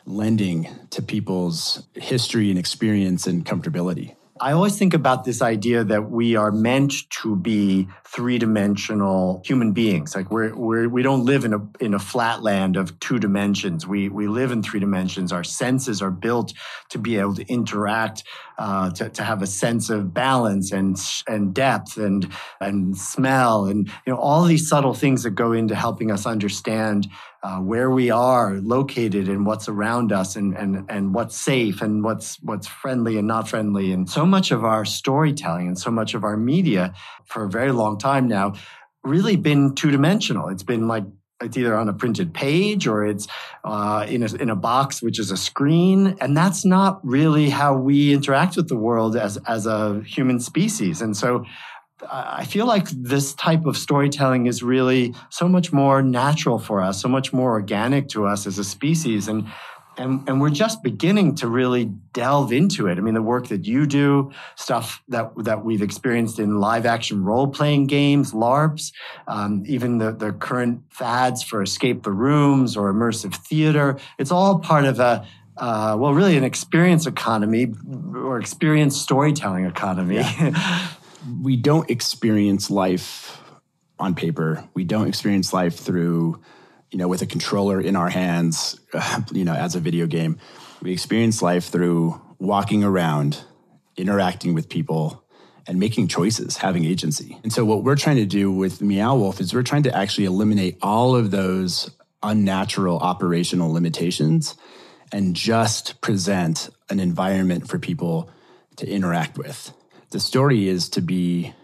lending 0.07 0.69
to 0.91 1.03
people's 1.03 1.83
history 1.95 2.51
and 2.51 2.59
experience 2.59 3.27
and 3.27 3.45
comfortability. 3.45 4.17
I 4.41 4.53
always 4.53 4.79
think 4.79 4.95
about 4.95 5.25
this 5.25 5.43
idea 5.43 5.85
that 5.85 6.11
we 6.11 6.35
are 6.35 6.51
meant 6.51 7.11
to 7.21 7.37
be 7.37 7.89
three-dimensional 8.13 9.41
human 9.45 9.73
beings. 9.73 10.17
Like 10.17 10.31
we're, 10.31 10.55
we're 10.55 10.89
we 10.89 11.03
don't 11.03 11.25
live 11.25 11.45
in 11.45 11.55
a 11.55 11.61
in 11.79 11.95
a 11.95 11.99
flat 11.99 12.43
land 12.43 12.77
of 12.77 12.99
two 12.99 13.19
dimensions. 13.19 13.87
We 13.87 14.09
we 14.09 14.27
live 14.27 14.51
in 14.51 14.63
three 14.63 14.81
dimensions. 14.81 15.33
Our 15.33 15.45
senses 15.45 16.03
are 16.03 16.11
built 16.11 16.53
to 16.89 16.99
be 16.99 17.19
able 17.19 17.35
to 17.37 17.47
interact, 17.47 18.25
uh, 18.59 18.91
to 18.91 19.11
to 19.11 19.23
have 19.23 19.43
a 19.43 19.47
sense 19.47 19.91
of 19.91 20.13
balance 20.13 20.73
and 20.73 20.99
and 21.29 21.55
depth 21.55 21.97
and 21.97 22.29
and 22.61 22.97
smell 22.97 23.67
and 23.67 23.87
you 23.87 24.13
know 24.13 24.19
all 24.19 24.45
these 24.45 24.69
subtle 24.69 24.95
things 24.95 25.23
that 25.23 25.31
go 25.31 25.53
into 25.53 25.75
helping 25.75 26.11
us 26.11 26.27
understand 26.27 27.07
uh, 27.43 27.59
where 27.59 27.91
we 27.91 28.11
are 28.11 28.57
located 28.57 29.29
and 29.29 29.47
what's 29.47 29.67
around 29.69 30.13
us 30.13 30.37
and, 30.37 30.55
and, 30.57 30.85
and 30.91 31.15
what's 31.15 31.35
safe 31.35 31.81
and 31.81 32.05
what's, 32.05 32.41
what's 32.43 32.67
friendly 32.67 33.17
and 33.17 33.27
not 33.27 33.49
friendly. 33.49 33.93
And 33.93 34.09
so 34.11 34.27
much 34.27 34.51
of 34.51 34.63
our 34.63 34.85
storytelling 34.85 35.67
and 35.67 35.79
so 35.79 35.91
much 35.91 36.13
of 36.13 36.23
our 36.23 36.37
media 36.37 36.93
for 37.25 37.45
a 37.45 37.49
very 37.49 37.73
long 37.73 37.97
time 38.01 38.27
now 38.27 38.55
really 39.05 39.37
been 39.37 39.75
two 39.75 39.91
dimensional. 39.91 40.49
It's 40.49 40.63
been 40.63 40.89
like 40.89 41.05
it's 41.43 41.57
either 41.57 41.75
on 41.75 41.89
a 41.89 41.93
printed 41.95 42.35
page 42.35 42.87
or 42.87 43.07
it's 43.07 43.27
uh, 43.65 44.05
in, 44.09 44.23
a, 44.23 44.35
in 44.35 44.51
a 44.51 44.57
box, 44.57 45.01
which 45.03 45.19
is 45.19 45.31
a 45.31 45.37
screen. 45.37 46.17
And 46.21 46.37
that's 46.37 46.65
not 46.65 47.01
really 47.03 47.49
how 47.49 47.77
we 47.77 48.13
interact 48.13 48.57
with 48.57 48.69
the 48.69 48.77
world 48.77 49.17
as, 49.17 49.39
as 49.47 49.67
a 49.67 50.03
human 50.05 50.39
species. 50.39 51.01
And 51.01 51.17
so 51.17 51.47
I 52.11 52.45
feel 52.45 52.67
like 52.67 52.89
this 52.91 53.35
type 53.35 53.67
of 53.67 53.77
storytelling 53.77 54.47
is 54.47 54.63
really 54.63 55.15
so 55.31 55.49
much 55.49 55.73
more 55.73 56.03
natural 56.03 56.59
for 56.59 56.81
us, 56.81 57.01
so 57.01 57.09
much 57.09 57.33
more 57.33 57.53
organic 57.53 58.09
to 58.11 58.27
us 58.27 58.47
as 58.47 58.59
a 58.59 58.65
species. 58.65 59.29
And 59.29 59.47
and, 60.01 60.27
and 60.29 60.41
we're 60.41 60.51
just 60.51 60.83
beginning 60.83 61.35
to 61.37 61.47
really 61.47 61.85
delve 62.13 62.53
into 62.53 62.87
it. 62.87 62.97
I 62.97 63.03
mean, 63.03 63.15
the 63.15 63.23
work 63.23 63.49
that 63.49 63.67
you 63.67 63.87
do, 63.87 64.33
stuff 64.57 65.03
that 65.09 65.33
that 65.45 65.65
we've 65.65 65.83
experienced 65.83 66.39
in 66.39 66.59
live 66.59 66.87
action 66.87 67.23
role 67.23 67.47
playing 67.49 67.87
games, 67.87 68.33
LARPs, 68.33 68.93
um, 69.29 69.63
even 69.67 69.99
the, 69.99 70.13
the 70.13 70.33
current 70.33 70.83
fads 70.89 71.43
for 71.43 71.63
escape 71.63 72.03
the 72.03 72.13
rooms 72.13 72.77
or 72.77 72.93
immersive 72.93 73.35
theater. 73.35 73.99
It's 74.19 74.31
all 74.31 74.59
part 74.59 74.87
of 74.87 75.01
a 75.01 75.27
uh, 75.59 75.95
well, 75.99 76.15
really 76.15 76.39
an 76.39 76.45
experience 76.45 77.07
economy 77.07 77.71
or 78.15 78.39
experience 78.39 78.99
storytelling 78.99 79.67
economy. 79.67 80.17
Yeah. 80.17 80.89
we 81.43 81.57
don't 81.57 81.91
experience 81.91 82.71
life 82.71 83.43
on 83.99 84.15
paper. 84.15 84.67
We 84.73 84.85
don't 84.85 85.07
experience 85.07 85.53
life 85.53 85.77
through, 85.77 86.41
you 86.91 86.99
know, 86.99 87.09
with 87.09 87.23
a 87.23 87.27
controller 87.27 87.81
in 87.81 87.97
our 87.97 88.09
hands, 88.09 88.79
you 89.33 89.45
know, 89.45 89.55
as 89.55 89.75
a 89.75 89.81
video 89.81 90.07
game. 90.07 90.39
We 90.83 90.93
experience 90.93 91.43
life 91.43 91.67
through 91.67 92.21
walking 92.39 92.85
around, 92.85 93.43
interacting 93.97 94.55
with 94.55 94.69
people, 94.69 95.25
and 95.67 95.79
making 95.79 96.09
choices, 96.09 96.57
having 96.57 96.85
agency. 96.85 97.39
And 97.43 97.53
so, 97.53 97.65
what 97.65 97.85
we're 97.85 97.97
trying 97.97 98.17
to 98.17 98.27
do 98.27 98.51
with 98.51 98.81
Meow 98.81 99.17
Wolf 99.17 99.41
is 99.41 99.55
we're 99.55 99.63
trying 99.63 99.85
to 99.85 99.97
actually 99.97 100.25
eliminate 100.25 100.79
all 100.83 101.15
of 101.15 101.31
those 101.31 101.91
unnatural 102.23 102.99
operational 102.99 103.73
limitations 103.73 104.57
and 105.13 105.35
just 105.35 106.01
present 106.01 106.71
an 106.89 107.01
environment 107.01 107.69
for 107.69 107.79
people 107.79 108.31
to 108.77 108.89
interact 108.89 109.37
with 109.37 109.73
the 110.11 110.21
story 110.21 110.69
is 110.69 110.89
to 110.91 111.01
be 111.01 111.55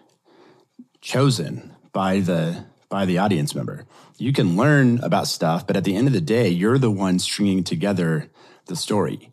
chosen 1.00 1.75
by 1.92 2.21
the 2.21 2.64
by 2.88 3.05
the 3.05 3.19
audience 3.19 3.55
member. 3.55 3.85
You 4.19 4.33
can 4.33 4.57
learn 4.57 5.00
about 5.02 5.26
stuff, 5.26 5.66
but 5.66 5.76
at 5.76 5.85
the 5.85 5.97
end 5.97 6.07
of 6.07 6.12
the 6.12 6.21
day, 6.21 6.49
you're 6.49 6.78
the 6.78 6.90
one 6.90 7.19
stringing 7.19 7.64
together 7.64 8.31
the 8.66 8.76
story. 8.76 9.33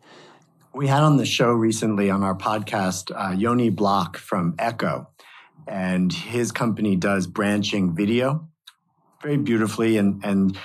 We 0.74 0.88
had 0.88 1.04
on 1.04 1.18
the 1.18 1.26
show 1.26 1.52
recently 1.52 2.10
on 2.10 2.24
our 2.24 2.36
podcast 2.36 3.12
uh, 3.16 3.34
Yoni 3.34 3.70
Bloch 3.70 4.18
from 4.18 4.54
Eko, 4.54 5.08
and 5.68 6.12
his 6.12 6.52
company 6.52 6.96
does 6.96 7.28
branching 7.28 7.96
video 7.96 8.48
very 9.22 9.38
beautifully, 9.38 9.98
and 9.98 10.24
and 10.26 10.58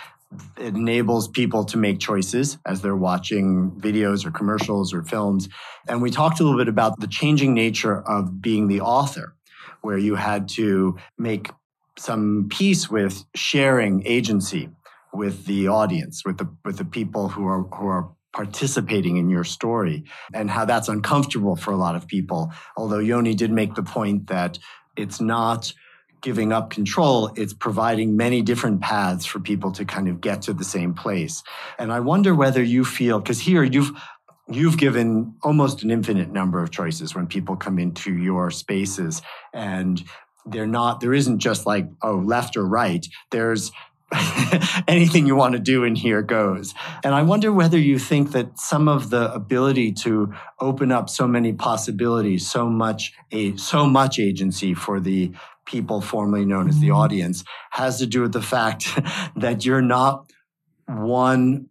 it 0.56 0.74
enables 0.74 1.28
people 1.28 1.64
to 1.64 1.78
make 1.78 1.98
choices 1.98 2.58
as 2.66 2.82
they're 2.82 2.96
watching 2.96 3.70
videos 3.72 4.26
or 4.26 4.30
commercials 4.30 4.92
or 4.92 5.02
films. 5.02 5.48
And 5.88 6.02
we 6.02 6.10
talked 6.10 6.40
a 6.40 6.42
little 6.42 6.58
bit 6.58 6.68
about 6.68 7.00
the 7.00 7.06
changing 7.06 7.54
nature 7.54 8.02
of 8.02 8.42
being 8.42 8.68
the 8.68 8.80
author, 8.80 9.34
where 9.80 9.96
you 9.96 10.16
had 10.16 10.48
to 10.50 10.98
make 11.16 11.50
some 11.98 12.48
peace 12.50 12.90
with 12.90 13.24
sharing 13.34 14.06
agency 14.06 14.70
with 15.12 15.46
the 15.46 15.68
audience, 15.68 16.24
with 16.24 16.38
the 16.38 16.48
with 16.64 16.78
the 16.78 16.84
people 16.84 17.28
who 17.28 17.46
are 17.46 17.62
who 17.62 17.86
are 17.86 18.10
participating 18.32 19.16
in 19.16 19.28
your 19.28 19.44
story 19.44 20.04
and 20.34 20.50
how 20.50 20.64
that's 20.64 20.88
uncomfortable 20.88 21.56
for 21.56 21.72
a 21.72 21.76
lot 21.76 21.96
of 21.96 22.06
people. 22.06 22.52
Although 22.76 22.98
Yoni 22.98 23.34
did 23.34 23.50
make 23.50 23.74
the 23.74 23.82
point 23.82 24.28
that 24.28 24.58
it's 24.96 25.20
not 25.20 25.72
giving 26.20 26.52
up 26.52 26.70
control, 26.70 27.30
it's 27.36 27.52
providing 27.52 28.16
many 28.16 28.42
different 28.42 28.80
paths 28.80 29.24
for 29.24 29.40
people 29.40 29.72
to 29.72 29.84
kind 29.84 30.08
of 30.08 30.20
get 30.20 30.42
to 30.42 30.52
the 30.52 30.64
same 30.64 30.92
place. 30.94 31.42
And 31.78 31.92
I 31.92 32.00
wonder 32.00 32.34
whether 32.34 32.62
you 32.62 32.84
feel, 32.84 33.20
because 33.20 33.40
here 33.40 33.62
you've, 33.62 33.92
you've 34.50 34.78
given 34.78 35.34
almost 35.42 35.82
an 35.82 35.90
infinite 35.90 36.30
number 36.32 36.62
of 36.62 36.70
choices 36.70 37.14
when 37.14 37.26
people 37.28 37.56
come 37.56 37.78
into 37.78 38.12
your 38.12 38.50
spaces 38.50 39.22
and 39.54 40.02
they're 40.46 40.66
not, 40.66 41.00
there 41.00 41.14
isn't 41.14 41.38
just 41.38 41.66
like, 41.66 41.88
oh, 42.02 42.16
left 42.16 42.56
or 42.56 42.66
right. 42.66 43.06
There's, 43.30 43.70
anything 44.88 45.26
you 45.26 45.36
want 45.36 45.52
to 45.52 45.58
do 45.58 45.84
in 45.84 45.94
here 45.94 46.22
goes. 46.22 46.74
And 47.04 47.14
I 47.14 47.22
wonder 47.22 47.52
whether 47.52 47.78
you 47.78 47.98
think 47.98 48.32
that 48.32 48.58
some 48.58 48.88
of 48.88 49.10
the 49.10 49.32
ability 49.32 49.92
to 50.04 50.32
open 50.60 50.90
up 50.90 51.10
so 51.10 51.28
many 51.28 51.52
possibilities, 51.52 52.48
so 52.48 52.68
much 52.68 53.12
a 53.30 53.56
so 53.56 53.86
much 53.86 54.18
agency 54.18 54.72
for 54.72 54.98
the 54.98 55.32
people 55.66 56.00
formerly 56.00 56.46
known 56.46 56.68
as 56.68 56.80
the 56.80 56.88
mm-hmm. 56.88 56.96
audience 56.96 57.44
has 57.70 57.98
to 57.98 58.06
do 58.06 58.22
with 58.22 58.32
the 58.32 58.42
fact 58.42 58.98
that 59.36 59.64
you're 59.64 59.82
not 59.82 60.32
one 60.86 61.68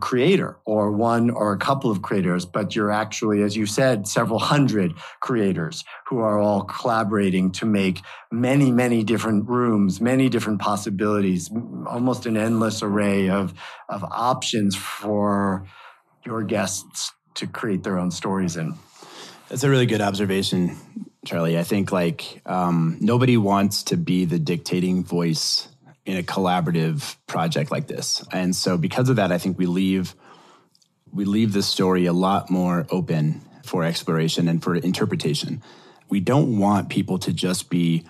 creator 0.00 0.56
or 0.64 0.92
one 0.92 1.28
or 1.28 1.52
a 1.52 1.58
couple 1.58 1.90
of 1.90 2.00
creators, 2.00 2.46
but 2.46 2.76
you're 2.76 2.92
actually, 2.92 3.42
as 3.42 3.56
you 3.56 3.66
said, 3.66 4.06
several 4.06 4.38
hundred 4.38 4.94
creators 5.20 5.84
who 6.06 6.18
are 6.18 6.38
all 6.38 6.62
collaborating 6.62 7.50
to 7.50 7.66
make 7.66 8.00
many, 8.30 8.70
many 8.70 9.02
different 9.02 9.48
rooms, 9.48 10.00
many 10.00 10.28
different 10.28 10.60
possibilities, 10.60 11.50
almost 11.86 12.26
an 12.26 12.36
endless 12.36 12.80
array 12.80 13.28
of, 13.28 13.54
of 13.88 14.04
options 14.04 14.76
for 14.76 15.66
your 16.24 16.42
guests 16.44 17.12
to 17.34 17.46
create 17.46 17.82
their 17.82 17.98
own 17.98 18.10
stories 18.10 18.56
in. 18.56 18.74
That's 19.48 19.64
a 19.64 19.70
really 19.70 19.86
good 19.86 20.00
observation, 20.00 20.76
Charlie. 21.24 21.58
I 21.58 21.64
think 21.64 21.90
like 21.90 22.40
um, 22.46 22.98
nobody 23.00 23.36
wants 23.36 23.82
to 23.84 23.96
be 23.96 24.24
the 24.24 24.38
dictating 24.38 25.04
voice 25.04 25.68
in 26.06 26.16
a 26.16 26.22
collaborative 26.22 27.16
project 27.26 27.70
like 27.70 27.88
this, 27.88 28.24
and 28.32 28.54
so 28.56 28.78
because 28.78 29.08
of 29.08 29.16
that, 29.16 29.32
I 29.32 29.38
think 29.38 29.58
we 29.58 29.66
leave 29.66 30.14
we 31.12 31.24
leave 31.24 31.52
the 31.52 31.62
story 31.62 32.06
a 32.06 32.12
lot 32.12 32.50
more 32.50 32.86
open 32.90 33.40
for 33.64 33.84
exploration 33.84 34.48
and 34.48 34.62
for 34.62 34.74
interpretation. 34.76 35.62
We 36.08 36.20
don't 36.20 36.58
want 36.58 36.88
people 36.88 37.18
to 37.20 37.32
just 37.32 37.68
be 37.68 38.06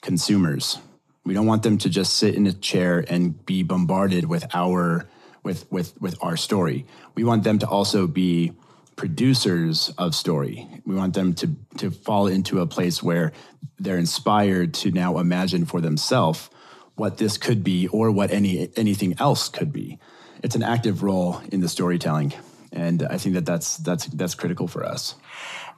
consumers. 0.00 0.78
We 1.24 1.34
don't 1.34 1.46
want 1.46 1.62
them 1.62 1.78
to 1.78 1.88
just 1.88 2.16
sit 2.16 2.34
in 2.34 2.46
a 2.46 2.52
chair 2.52 3.04
and 3.08 3.44
be 3.46 3.62
bombarded 3.62 4.28
with 4.28 4.44
our 4.54 5.08
with 5.44 5.70
with 5.70 6.00
with 6.00 6.16
our 6.20 6.36
story. 6.36 6.84
We 7.14 7.22
want 7.22 7.44
them 7.44 7.58
to 7.60 7.66
also 7.66 8.06
be 8.06 8.52
producers 8.96 9.92
of 9.98 10.14
story. 10.14 10.68
We 10.84 10.96
want 10.96 11.14
them 11.14 11.34
to 11.34 11.50
to 11.78 11.90
fall 11.90 12.26
into 12.26 12.60
a 12.60 12.66
place 12.66 13.02
where 13.02 13.32
they're 13.78 13.98
inspired 13.98 14.74
to 14.74 14.90
now 14.90 15.18
imagine 15.18 15.64
for 15.64 15.80
themselves 15.80 16.50
what 16.96 17.18
this 17.18 17.36
could 17.36 17.64
be 17.64 17.88
or 17.88 18.10
what 18.10 18.30
any 18.30 18.70
anything 18.76 19.14
else 19.18 19.48
could 19.48 19.72
be. 19.72 19.98
It's 20.42 20.54
an 20.54 20.62
active 20.62 21.02
role 21.02 21.40
in 21.50 21.60
the 21.60 21.68
storytelling, 21.68 22.32
and 22.72 23.02
I 23.02 23.18
think 23.18 23.34
that 23.34 23.46
that's 23.46 23.76
that's 23.78 24.06
that's 24.06 24.34
critical 24.34 24.68
for 24.68 24.84
us. 24.84 25.14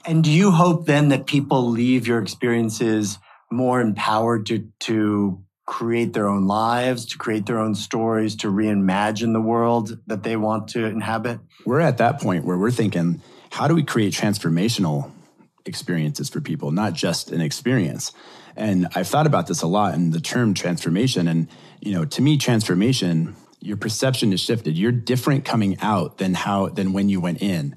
And 0.07 0.23
do 0.23 0.31
you 0.31 0.51
hope 0.51 0.87
then 0.87 1.09
that 1.09 1.27
people 1.27 1.69
leave 1.71 2.07
your 2.07 2.21
experiences 2.21 3.19
more 3.51 3.81
empowered 3.81 4.47
to 4.47 4.69
to 4.81 5.45
create 5.67 6.13
their 6.13 6.29
own 6.29 6.47
lives, 6.47 7.07
to 7.07 7.19
create 7.19 7.47
their 7.47 7.59
own 7.59 7.75
stories, 7.75 8.37
to 8.37 8.49
reimagine 8.49 9.33
the 9.33 9.41
world 9.41 9.99
that 10.07 10.23
they 10.23 10.37
want 10.37 10.69
to 10.69 10.85
inhabit? 10.85 11.41
We're 11.65 11.81
at 11.81 11.99
that 11.99 12.21
point 12.21 12.45
where 12.45 12.59
we're 12.59 12.71
thinking, 12.71 13.23
how 13.51 13.67
do 13.69 13.75
we 13.75 13.83
create 13.83 14.13
transformational 14.13 15.11
experiences 15.65 16.29
for 16.29 16.41
people, 16.41 16.71
not 16.71 16.93
just 16.93 17.31
an 17.33 17.41
experience? 17.41 18.13
And 18.57 18.89
I've 18.95 19.09
thought 19.09 19.27
about 19.27 19.47
this 19.47 19.63
a 19.63 19.67
lot 19.67 19.95
and 19.95 20.13
the 20.13 20.21
term 20.21 20.55
transformation. 20.55 21.29
And, 21.29 21.49
you 21.81 21.93
know, 21.93 22.05
to 22.05 22.23
me, 22.23 22.39
transformation, 22.39 23.37
your 23.61 23.77
perception 23.77 24.33
is 24.33 24.41
shifted. 24.41 24.77
You're 24.77 24.93
different 24.93 25.45
coming 25.45 25.79
out 25.81 26.19
than 26.19 26.35
how 26.35 26.69
than 26.69 26.93
when 26.93 27.09
you 27.09 27.21
went 27.21 27.43
in. 27.43 27.77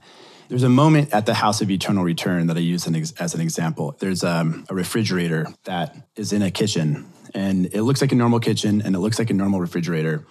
There's 0.50 0.64
a 0.64 0.70
moment 0.70 1.14
at 1.14 1.26
the 1.26 1.34
House 1.34 1.62
of 1.62 1.70
Eternal 1.70 2.04
Return 2.04 2.48
that 2.48 2.56
I 2.56 2.62
use 2.62 2.88
as 3.20 3.34
an 3.34 3.42
example. 3.42 3.96
There's 4.00 4.24
um, 4.24 4.66
a 4.70 4.76
refrigerator 4.76 5.48
that 5.66 5.96
is 6.16 6.32
in 6.32 6.42
a 6.42 6.52
kitchen, 6.52 7.12
and 7.34 7.66
it 7.74 7.84
looks 7.84 8.00
like 8.00 8.14
a 8.14 8.16
normal 8.16 8.40
kitchen 8.40 8.82
and 8.82 8.96
it 8.96 9.00
looks 9.00 9.20
like 9.20 9.30
a 9.30 9.34
normal 9.34 9.60
refrigerator. 9.60 10.26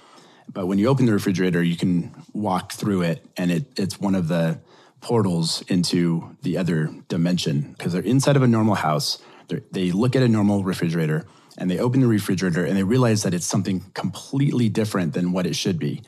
But 0.51 0.67
when 0.67 0.79
you 0.79 0.89
open 0.89 1.07
the 1.07 1.13
refrigerator, 1.13 1.63
you 1.63 1.77
can 1.77 2.15
walk 2.33 2.73
through 2.73 3.03
it, 3.03 3.27
and 3.37 3.51
it, 3.51 3.79
it's 3.79 4.01
one 4.01 4.15
of 4.15 4.29
the 4.29 4.61
portals 5.01 5.63
into 5.69 6.37
the 6.43 6.57
other 6.57 6.91
dimension 7.09 7.75
because 7.77 7.93
they're 7.93 8.03
inside 8.03 8.37
of 8.37 8.43
a 8.43 8.49
normal 8.49 8.75
house. 8.75 9.19
They 9.49 9.93
look 9.93 10.17
at 10.17 10.23
a 10.23 10.29
normal 10.29 10.65
refrigerator 10.65 11.27
and 11.59 11.71
they 11.71 11.79
open 11.79 12.01
the 12.01 12.07
refrigerator 12.07 12.65
and 12.65 12.77
they 12.77 12.83
realize 12.83 13.23
that 13.23 13.35
it's 13.35 13.47
something 13.47 13.85
completely 13.95 14.69
different 14.69 15.15
than 15.15 15.33
what 15.33 15.47
it 15.47 15.57
should 15.57 15.79
be. 15.79 16.03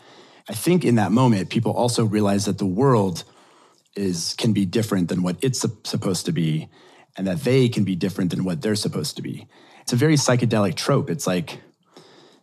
I 0.49 0.55
think 0.55 0.85
in 0.85 0.97
that 0.97 1.13
moment, 1.13 1.51
people 1.51 1.73
also 1.73 2.05
realize 2.05 2.47
that 2.47 2.59
the 2.59 2.67
world 2.67 3.25
is 3.95 4.35
can 4.39 4.53
be 4.53 4.65
different 4.65 5.09
than 5.09 5.23
what 5.23 5.37
it's 5.43 5.65
supposed 5.85 6.27
to 6.27 6.33
be 6.33 6.69
and 7.17 7.27
that 7.27 7.43
they 7.43 7.69
can 7.69 7.85
be 7.85 7.97
different 7.97 8.31
than 8.31 8.45
what 8.45 8.63
they're 8.63 8.77
supposed 8.77 9.17
to 9.17 9.23
be. 9.23 9.49
It's 9.81 9.93
a 9.93 9.97
very 9.97 10.15
psychedelic 10.15 10.77
trope. 10.77 11.11
It's 11.11 11.27
like 11.27 11.61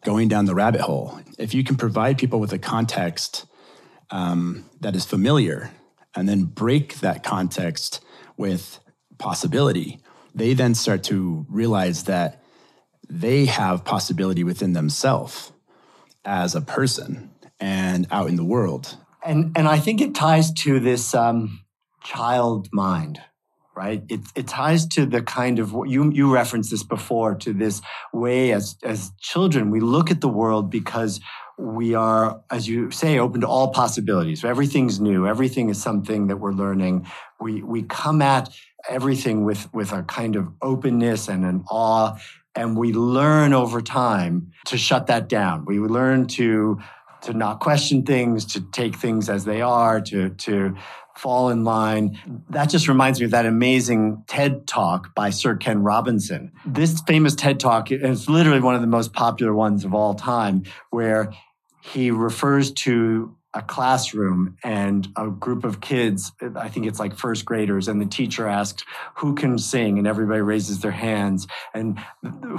going 0.03 0.27
down 0.27 0.45
the 0.45 0.55
rabbit 0.55 0.81
hole. 0.81 1.19
If 1.39 1.53
you 1.53 1.63
can 1.63 1.77
provide 1.77 2.17
people 2.17 2.39
with 2.39 2.53
a 2.53 2.59
context 2.59 3.45
um, 4.11 4.65
that 4.81 4.95
is 4.95 5.05
familiar 5.05 5.71
and 6.15 6.27
then 6.27 6.43
break 6.43 6.99
that 6.99 7.23
context 7.23 8.03
with 8.37 8.79
possibility, 9.17 9.99
they 10.35 10.53
then 10.53 10.75
start 10.75 11.03
to 11.03 11.45
realize 11.49 12.03
that 12.03 12.43
they 13.09 13.45
have 13.45 13.85
possibility 13.85 14.43
within 14.43 14.73
themselves 14.73 15.51
as 16.23 16.55
a 16.55 16.61
person 16.61 17.31
and 17.59 18.05
out 18.11 18.29
in 18.29 18.35
the 18.35 18.43
world 18.43 18.97
and 19.25 19.51
and 19.57 19.67
I 19.67 19.79
think 19.79 19.99
it 20.01 20.15
ties 20.15 20.53
to 20.53 20.79
this 20.79 21.13
um, 21.13 21.65
child 22.03 22.69
mind, 22.71 23.19
right? 23.75 24.03
It 24.07 24.21
it 24.35 24.47
ties 24.47 24.85
to 24.89 25.05
the 25.05 25.21
kind 25.21 25.59
of 25.59 25.73
you 25.87 26.11
you 26.11 26.31
referenced 26.31 26.71
this 26.71 26.83
before 26.83 27.35
to 27.35 27.51
this 27.51 27.81
way 28.13 28.51
as 28.51 28.77
as 28.83 29.11
children 29.19 29.71
we 29.71 29.79
look 29.79 30.11
at 30.11 30.21
the 30.21 30.29
world 30.29 30.69
because 30.69 31.19
we 31.57 31.95
are, 31.95 32.41
as 32.51 32.67
you 32.67 32.91
say, 32.91 33.17
open 33.17 33.41
to 33.41 33.47
all 33.47 33.69
possibilities. 33.69 34.43
Everything's 34.43 34.99
new. 34.99 35.25
Everything 35.25 35.69
is 35.69 35.81
something 35.81 36.27
that 36.27 36.37
we're 36.37 36.51
learning. 36.51 37.07
We 37.39 37.61
we 37.63 37.83
come 37.83 38.21
at 38.21 38.49
everything 38.89 39.45
with 39.45 39.73
with 39.73 39.91
a 39.91 40.03
kind 40.03 40.35
of 40.35 40.49
openness 40.61 41.27
and 41.27 41.45
an 41.45 41.63
awe 41.69 42.17
and 42.55 42.77
we 42.77 42.93
learn 42.93 43.53
over 43.53 43.81
time 43.81 44.51
to 44.65 44.77
shut 44.77 45.07
that 45.07 45.27
down. 45.27 45.65
We 45.65 45.79
learn 45.79 46.27
to 46.27 46.79
to 47.25 47.33
not 47.33 47.59
question 47.59 48.03
things, 48.03 48.45
to 48.45 48.61
take 48.71 48.95
things 48.95 49.29
as 49.29 49.45
they 49.45 49.61
are, 49.61 49.99
to, 49.99 50.29
to 50.29 50.75
fall 51.17 51.49
in 51.49 51.63
line. 51.63 52.19
That 52.49 52.69
just 52.69 52.87
reminds 52.87 53.19
me 53.19 53.25
of 53.25 53.31
that 53.31 53.45
amazing 53.45 54.23
TED 54.27 54.67
talk 54.67 55.15
by 55.15 55.31
Sir 55.31 55.55
Ken 55.55 55.81
Robinson. 55.81 56.51
This 56.65 57.01
famous 57.01 57.33
TED 57.33 57.59
talk 57.59 57.91
is 57.91 58.29
literally 58.29 58.59
one 58.59 58.75
of 58.75 58.81
the 58.81 58.87
most 58.87 59.13
popular 59.13 59.55
ones 59.55 59.85
of 59.85 59.93
all 59.93 60.13
time, 60.13 60.63
where 60.91 61.33
he 61.93 62.11
refers 62.11 62.71
to 62.71 63.35
a 63.55 63.61
classroom 63.61 64.57
and 64.63 65.07
a 65.15 65.29
group 65.29 65.63
of 65.63 65.79
kids, 65.79 66.33
I 66.55 66.67
think 66.67 66.85
it's 66.85 66.99
like 66.99 67.15
first 67.15 67.45
graders, 67.45 67.87
and 67.87 68.01
the 68.01 68.05
teacher 68.05 68.47
asks, 68.47 68.83
Who 69.15 69.33
can 69.33 69.57
sing? 69.57 69.97
And 69.97 70.05
everybody 70.05 70.41
raises 70.41 70.81
their 70.81 70.91
hands. 70.91 71.47
And 71.73 71.97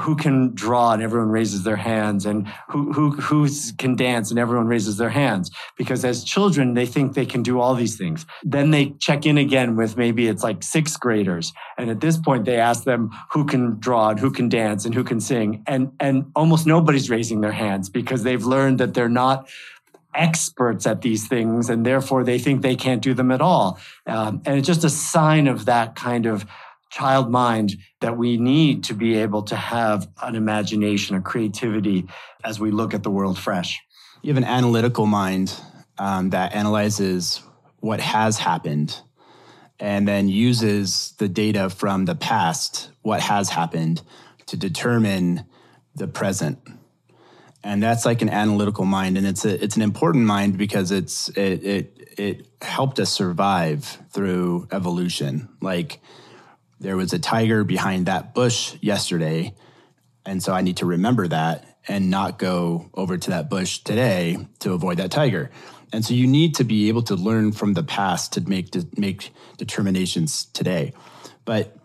who 0.01 0.17
can 0.17 0.55
draw? 0.55 0.93
And 0.93 1.03
everyone 1.03 1.29
raises 1.29 1.65
their 1.65 1.77
hands. 1.77 2.25
And 2.25 2.49
who, 2.71 2.93
who, 2.93 3.11
who 3.11 3.49
can 3.77 3.95
dance? 3.95 4.31
And 4.31 4.39
everyone 4.39 4.67
raises 4.67 4.97
their 4.97 5.11
hands. 5.11 5.51
Because 5.77 6.05
as 6.05 6.25
children, 6.25 6.73
they 6.73 6.87
think 6.87 7.13
they 7.13 7.27
can 7.27 7.43
do 7.43 7.61
all 7.61 7.75
these 7.75 7.97
things. 7.97 8.25
Then 8.43 8.71
they 8.71 8.91
check 8.99 9.27
in 9.27 9.37
again 9.37 9.77
with 9.77 9.99
maybe 9.99 10.27
it's 10.29 10.43
like 10.43 10.63
sixth 10.63 10.99
graders. 10.99 11.53
And 11.77 11.91
at 11.91 12.01
this 12.01 12.17
point, 12.17 12.47
they 12.47 12.57
ask 12.57 12.85
them 12.85 13.11
who 13.31 13.45
can 13.45 13.79
draw 13.79 14.11
and 14.11 14.19
who 14.19 14.31
can 14.31 14.49
dance 14.49 14.87
and 14.87 14.95
who 14.95 15.05
can 15.05 15.21
sing. 15.21 15.63
And, 15.67 15.93
and 16.01 16.33
almost 16.35 16.67
nobody's 16.67 17.11
raising 17.11 17.43
their 17.43 17.53
hands 17.53 17.91
because 17.91 18.23
they've 18.23 18.45
learned 18.45 18.81
that 18.81 18.95
they're 18.95 19.11
not 19.11 19.47
experts 20.17 20.87
at 20.87 21.03
these 21.03 21.29
things 21.29 21.69
and 21.69 21.85
therefore 21.85 22.25
they 22.25 22.39
think 22.39 22.63
they 22.63 22.77
can't 22.77 23.03
do 23.03 23.15
them 23.15 23.31
at 23.31 23.41
all. 23.41 23.79
Um, 24.07 24.43
and 24.47 24.59
it's 24.59 24.67
just 24.67 24.85
a 24.85 24.91
sign 24.91 25.47
of 25.47 25.67
that 25.67 25.95
kind 25.95 26.27
of 26.27 26.47
child 26.91 27.31
mind 27.31 27.77
that 28.01 28.17
we 28.17 28.37
need 28.37 28.85
to 28.85 28.95
be 28.95 29.17
able 29.17 29.43
to 29.43 29.57
have 29.57 30.09
an 30.23 30.35
imagination, 30.35 31.17
a 31.17 31.21
creativity 31.21 32.07
as 32.45 32.59
we 32.59 32.71
look 32.71 32.95
at 32.95 33.03
the 33.03 33.11
world 33.11 33.39
fresh. 33.39 33.81
You 34.23 34.33
have 34.33 34.43
an 34.43 34.49
analytical 34.49 35.07
mind 35.07 35.55
um, 35.99 36.31
that 36.31 36.55
analyzes 36.55 37.43
what 37.81 38.01
has 38.01 38.39
happened 38.39 39.01
and 39.79 40.09
then 40.09 40.29
uses 40.29 41.13
the 41.19 41.29
data 41.29 41.69
from 41.69 42.07
the 42.07 42.15
past, 42.15 42.91
what 43.03 43.21
has 43.21 43.51
happened, 43.51 44.03
to 44.47 44.57
determine 44.57 45.45
the 45.95 46.09
present 46.09 46.59
and 47.67 47.83
that's 47.83 48.07
like 48.07 48.23
an 48.23 48.29
analytical 48.29 48.85
mind. 48.85 49.19
And 49.19 49.27
it's 49.27 49.45
a 49.45 49.63
it's 49.63 49.75
an 49.75 49.83
important 49.83 50.25
mind 50.25 50.57
because 50.57 50.93
it's 50.93 51.29
it 51.31 51.65
it 51.65 52.15
it 52.17 52.49
helped 52.63 53.01
us 53.01 53.13
survive 53.13 53.99
through 54.11 54.69
evolution. 54.71 55.49
Like 55.61 56.01
there 56.79 56.97
was 56.97 57.13
a 57.13 57.19
tiger 57.19 57.65
behind 57.65 58.07
that 58.07 58.35
bush 58.35 58.77
yesterday. 58.81 59.53
And 60.25 60.43
so 60.43 60.53
i 60.53 60.61
need 60.61 60.77
to 60.79 60.87
remember 60.87 61.27
that 61.27 61.79
and 61.89 62.09
not 62.09 62.39
go 62.39 62.89
over 62.95 63.19
to 63.19 63.31
that 63.31 63.51
bush 63.51 63.79
today 63.79 64.39
to 64.61 64.73
avoid 64.73 64.99
that 64.99 65.11
tiger. 65.11 65.51
And 65.93 66.05
so 66.05 66.15
you 66.15 66.29
need 66.29 66.55
to 66.57 66.65
be 66.65 66.87
able 66.87 67.03
to 67.03 67.17
learn 67.17 67.51
from 67.51 67.75
the 67.75 67.83
past 67.83 68.33
to 68.35 68.41
make 68.43 68.71
to 68.73 68.87
make 68.97 69.33
determinations 69.57 70.45
today. 70.47 70.93
But 71.45 71.77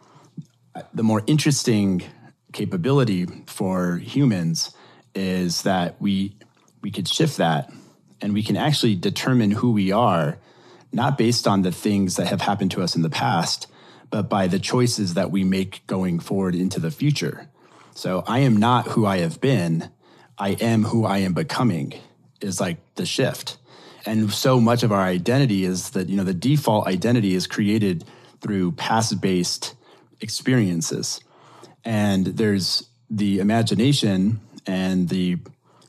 uh, 0.76 0.84
the 0.94 1.04
more 1.04 1.24
interesting 1.26 2.04
capability 2.54 3.26
for 3.48 3.98
humans 3.98 4.76
is 5.13 5.63
that 5.63 6.02
we 6.02 6.36
we 6.82 6.91
could 6.91 7.08
shift 7.08 7.38
that 7.38 7.71
and 8.21 8.34
we 8.34 8.43
can 8.43 8.58
actually 8.58 8.95
determine 8.95 9.52
who 9.52 9.71
we 9.71 9.91
are 9.91 10.38
not 10.91 11.17
based 11.17 11.47
on 11.47 11.62
the 11.62 11.71
things 11.71 12.15
that 12.15 12.28
have 12.28 12.41
happened 12.41 12.71
to 12.71 12.82
us 12.82 12.95
in 12.95 13.02
the 13.02 13.10
past 13.10 13.67
but 14.10 14.30
by 14.30 14.47
the 14.47 14.60
choices 14.60 15.13
that 15.13 15.32
we 15.32 15.43
make 15.43 15.88
going 15.88 16.19
forward 16.19 16.54
into 16.54 16.80
the 16.80 16.91
future. 16.91 17.47
So 17.95 18.24
i 18.28 18.39
am 18.39 18.58
not 18.58 18.88
who 18.88 19.06
i 19.06 19.17
have 19.17 19.41
been. 19.41 19.89
I 20.38 20.50
am 20.50 20.84
who 20.84 21.06
i 21.06 21.19
am 21.19 21.34
becoming 21.34 21.93
is 22.41 22.60
like 22.60 22.78
the 22.95 23.06
shift. 23.06 23.58
And 24.06 24.32
so 24.34 24.60
much 24.60 24.84
of 24.84 24.91
our 24.91 25.02
identity 25.02 25.63
is 25.63 25.91
that 25.91 26.10
you 26.10 26.17
know 26.17 26.24
the 26.24 26.34
default 26.34 26.88
identity 26.88 27.34
is 27.34 27.47
created 27.47 28.04
through 28.41 28.74
past 28.74 29.21
based 29.21 29.76
experiences. 30.19 31.21
And 31.84 32.26
there's 32.26 32.89
the 33.10 33.39
imagination 33.39 34.39
and 34.65 35.10
the 35.10 35.38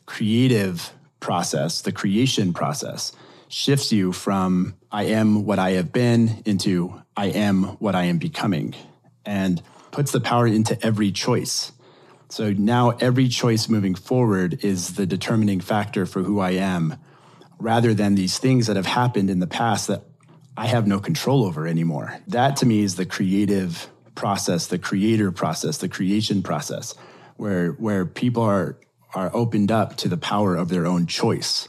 creative 0.07 0.93
process, 1.21 1.81
the 1.81 1.93
creation 1.93 2.53
process, 2.53 3.13
shifts 3.49 3.93
you 3.93 4.13
from 4.13 4.75
I 4.91 5.05
am 5.05 5.45
what 5.45 5.59
I 5.59 5.73
have 5.73 5.93
been 5.93 6.43
into 6.45 7.01
I 7.17 7.27
am 7.27 7.65
what 7.79 7.95
I 7.95 8.05
am 8.05 8.19
becoming 8.19 8.75
and 9.27 9.63
puts 9.91 10.13
the 10.13 10.21
power 10.21 10.47
into 10.47 10.83
every 10.85 11.13
choice. 11.13 11.73
So 12.31 12.53
now 12.53 12.91
every 12.91 13.29
choice 13.29 13.69
moving 13.69 13.95
forward 13.95 14.65
is 14.65 14.95
the 14.95 15.05
determining 15.05 15.61
factor 15.61 16.07
for 16.07 16.23
who 16.23 16.41
I 16.41 16.53
am 16.53 16.97
rather 17.59 17.93
than 17.93 18.15
these 18.15 18.39
things 18.39 18.67
that 18.67 18.77
have 18.77 18.87
happened 18.87 19.29
in 19.29 19.39
the 19.39 19.47
past 19.47 19.89
that 19.89 20.03
I 20.57 20.67
have 20.67 20.87
no 20.87 20.99
control 20.99 21.45
over 21.45 21.67
anymore. 21.67 22.19
That 22.27 22.57
to 22.57 22.67
me 22.67 22.83
is 22.83 22.97
the 22.97 23.07
creative 23.07 23.89
process, 24.15 24.67
the 24.67 24.79
creator 24.79 25.31
process, 25.31 25.79
the 25.79 25.89
creation 25.89 26.43
process 26.43 26.95
where 27.43 27.73
where 27.73 28.07
people 28.07 28.45
are 28.45 28.79
are 29.15 29.31
opened 29.35 29.71
up 29.71 29.97
to 29.97 30.09
the 30.09 30.17
power 30.17 30.55
of 30.55 30.69
their 30.69 30.87
own 30.87 31.07
choice. 31.07 31.69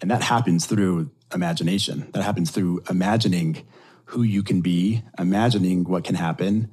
And 0.00 0.10
that 0.10 0.22
happens 0.22 0.66
through 0.66 1.10
imagination. 1.34 2.08
That 2.12 2.22
happens 2.22 2.50
through 2.52 2.84
imagining 2.88 3.66
who 4.06 4.22
you 4.22 4.42
can 4.42 4.60
be, 4.60 5.02
imagining 5.18 5.84
what 5.84 6.04
can 6.04 6.14
happen, 6.14 6.70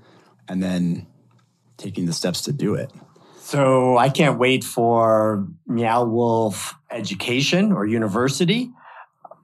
and 0.48 0.62
then 0.64 1.08
taking 1.78 2.06
the 2.06 2.14
steps 2.14 2.42
to 2.44 2.54
do 2.54 2.76
it. 2.76 2.92
So 3.40 3.98
I 3.98 4.10
can't 4.10 4.38
wait 4.38 4.64
for 4.64 5.48
Meow 5.66 6.06
Wolf 6.06 6.76
education 6.92 7.72
or 7.74 7.86
university. 7.86 8.72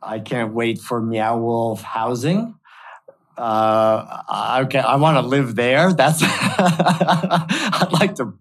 I 0.02 0.20
can't 0.20 0.54
wait 0.54 0.80
for 0.80 1.02
Meow 1.02 1.38
Wolf 1.40 1.82
housing. 1.82 2.56
Uh, 3.38 4.62
okay, 4.66 4.80
I 4.80 4.96
want 4.98 5.18
to 5.18 5.22
live 5.22 5.56
there. 5.56 5.94
That's 5.94 6.22
I'd 6.24 7.90
like 7.92 8.16
to 8.16 8.34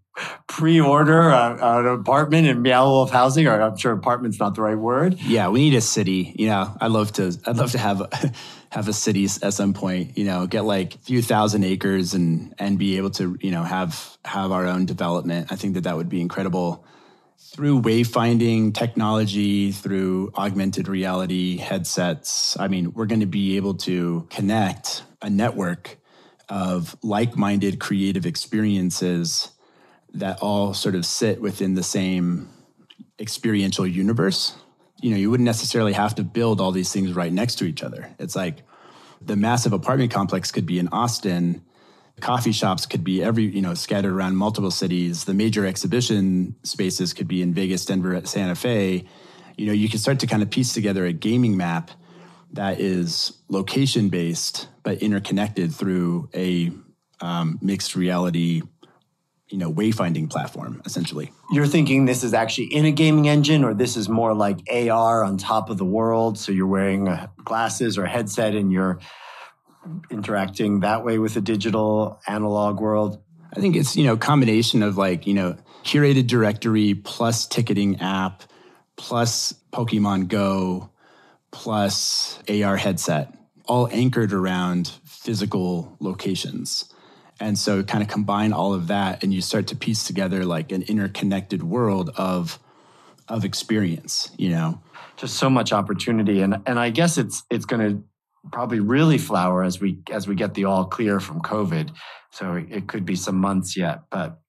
pre-order 0.47 1.31
a, 1.31 1.59
an 1.61 1.87
apartment 1.87 2.47
in 2.47 2.63
Meow 2.63 2.87
Wolf 2.87 3.11
housing, 3.11 3.47
or 3.47 3.61
I'm 3.61 3.77
sure 3.77 3.93
apartment's 3.93 4.39
not 4.39 4.55
the 4.55 4.63
right 4.63 4.77
word. 4.77 5.19
Yeah, 5.21 5.49
we 5.49 5.61
need 5.61 5.75
a 5.75 5.81
city. 5.81 6.35
You 6.39 6.49
know, 6.49 6.77
I'd 6.81 6.91
love 6.91 7.13
to. 7.15 7.37
I'd 7.47 7.57
love 7.57 7.73
to 7.73 7.79
have 7.79 8.35
have 8.71 8.89
a 8.89 8.93
city 8.93 9.25
at 9.25 9.55
some 9.55 9.73
point. 9.75 10.17
You 10.17 10.25
know, 10.25 10.47
get 10.47 10.65
like 10.65 10.95
a 10.95 10.99
few 10.99 11.23
thousand 11.23 11.65
acres 11.65 12.15
and 12.15 12.55
and 12.59 12.79
be 12.79 12.97
able 12.97 13.11
to 13.11 13.37
you 13.41 13.51
know 13.51 13.63
have 13.63 14.19
have 14.25 14.53
our 14.53 14.67
own 14.67 14.87
development. 14.87 15.51
I 15.51 15.57
think 15.57 15.75
that 15.75 15.85
that 15.85 15.97
would 15.97 16.09
be 16.09 16.21
incredible. 16.21 16.85
Through 17.55 17.83
wayfinding 17.83 18.73
technology, 18.73 19.73
through 19.73 20.33
augmented 20.37 20.89
reality 20.89 21.59
headsets, 21.59 22.57
I 22.59 22.69
mean, 22.69 22.95
we're 22.95 23.07
going 23.07 23.21
to 23.21 23.27
be 23.27 23.57
able 23.57 23.75
to 23.75 24.27
connect 24.31 25.03
a 25.21 25.29
network 25.29 25.99
of 26.49 26.97
like 27.03 27.37
minded 27.37 27.81
creative 27.81 28.27
experiences 28.27 29.51
that 30.15 30.39
all 30.41 30.75
sort 30.75 30.95
of 30.95 31.07
sit 31.07 31.41
within 31.41 31.75
the 31.75 31.83
same 31.83 32.49
experiential 33.19 33.87
universe. 33.87 34.55
You 35.01 35.11
know, 35.11 35.17
you 35.17 35.31
wouldn't 35.31 35.47
necessarily 35.47 35.93
have 35.93 36.15
to 36.17 36.25
build 36.25 36.61
all 36.61 36.73
these 36.73 36.93
things 36.93 37.13
right 37.13 37.33
next 37.33 37.57
to 37.57 37.65
each 37.65 37.83
other. 37.83 38.15
It's 38.19 38.37
like 38.37 38.63
the 39.21 39.37
massive 39.37 39.73
apartment 39.73 40.13
complex 40.13 40.53
could 40.53 40.67
be 40.67 40.79
in 40.79 40.89
Austin, 40.89 41.63
coffee 42.21 42.53
shops 42.53 42.87
could 42.87 43.03
be 43.03 43.23
every, 43.23 43.45
you 43.45 43.63
know, 43.63 43.75
scattered 43.75 44.13
around 44.13 44.37
multiple 44.37 44.71
cities. 44.71 45.25
The 45.25 45.35
major 45.35 45.67
exhibition 45.67 46.55
spaces 46.63 47.13
could 47.13 47.29
be 47.29 47.43
in 47.43 47.55
Vegas, 47.55 47.85
Denver, 47.85 48.21
Santa 48.25 48.55
Fe. 48.55 49.05
You 49.57 49.67
know, 49.67 49.73
you 49.73 49.89
can 49.89 49.99
start 49.99 50.21
to 50.21 50.27
kind 50.27 50.43
of 50.43 50.51
piece 50.51 50.73
together 50.73 51.05
a 51.05 51.13
gaming 51.13 51.57
map 51.57 51.91
that 52.53 52.81
is 52.81 53.39
location 53.49 54.09
based 54.09 54.69
but 54.83 54.99
interconnected 54.99 55.75
through 55.75 56.29
a 56.35 56.71
um, 57.21 57.59
mixed 57.63 57.95
reality 57.97 58.63
you 59.53 59.59
know 59.59 59.71
wayfinding 59.71 60.31
platform 60.31 60.81
essentially. 60.87 61.31
You're 61.53 61.67
thinking 61.67 62.07
this 62.07 62.25
is 62.25 62.33
actually 62.33 62.75
in 62.75 62.87
a 62.87 62.91
gaming 62.91 63.29
engine 63.29 63.65
or 63.65 63.75
this 63.75 63.97
is 63.97 64.09
more 64.09 64.35
like 64.35 64.61
ar 64.73 65.23
on 65.23 65.37
top 65.37 65.69
of 65.69 65.77
the 65.77 65.85
world? 65.85 66.39
So 66.39 66.51
you're 66.51 66.67
wearing 66.67 67.07
uh, 67.07 67.29
glasses 67.45 67.99
or 67.99 68.07
headset 68.07 68.55
and 68.55 68.73
you're 68.73 68.99
interacting 70.11 70.81
that 70.81 71.05
way 71.05 71.19
with 71.19 71.35
the 71.35 71.41
digital 71.41 72.21
analog 72.27 72.81
world? 72.81 73.23
I 73.55 73.61
think 73.61 73.77
it's 73.77 73.95
you 73.95 74.05
know 74.05 74.17
combination 74.17 74.83
of 74.83 74.97
like 74.97 75.27
you 75.27 75.35
know 75.35 75.57
curated 75.85 76.27
directory 76.27 76.95
plus 76.95 77.47
ticketing 77.47 78.01
app 78.01 78.45
plus 78.97 79.53
pokemon 79.73 80.29
go 80.29 80.91
plus 81.51 82.39
ar 82.49 82.77
headset 82.77 83.35
all 83.67 83.89
anchored 83.93 84.33
around 84.33 84.93
physical 85.05 85.97
locations 86.01 86.92
and 87.43 87.59
so 87.59 87.83
kind 87.83 88.03
of 88.03 88.09
combine 88.09 88.53
all 88.53 88.73
of 88.73 88.87
that 88.87 89.25
and 89.25 89.35
you 89.35 89.43
start 89.43 89.67
to 89.67 89.77
piece 89.77 90.05
together 90.05 90.45
like 90.45 90.71
an 90.71 90.83
interconnected 90.83 91.63
world 91.63 92.11
of 92.17 92.59
of 93.29 93.45
experience, 93.45 94.31
you 94.37 94.51
know. 94.51 94.81
Just 95.17 95.37
so 95.37 95.51
much 95.51 95.73
opportunity 95.73 96.41
and 96.41 96.57
and 96.67 96.79
I 96.79 96.91
guess 96.91 97.19
it's 97.19 97.43
it's 97.51 97.65
going 97.65 97.83
to 97.83 98.05
probably 98.51 98.81
really 98.81 99.19
flower 99.19 99.65
as 99.65 99.81
we 99.81 99.99
as 100.11 100.29
we 100.29 100.37
get 100.37 100.55
the 100.55 100.65
all 100.67 100.85
clear 100.85 101.19
from 101.19 101.41
COVID. 101.41 101.91
So 102.31 102.55
it 102.55 102.87
could 102.87 103.05
be 103.05 103.17
some 103.17 103.37
months 103.37 103.77
yet, 103.77 104.03
but 104.11 104.41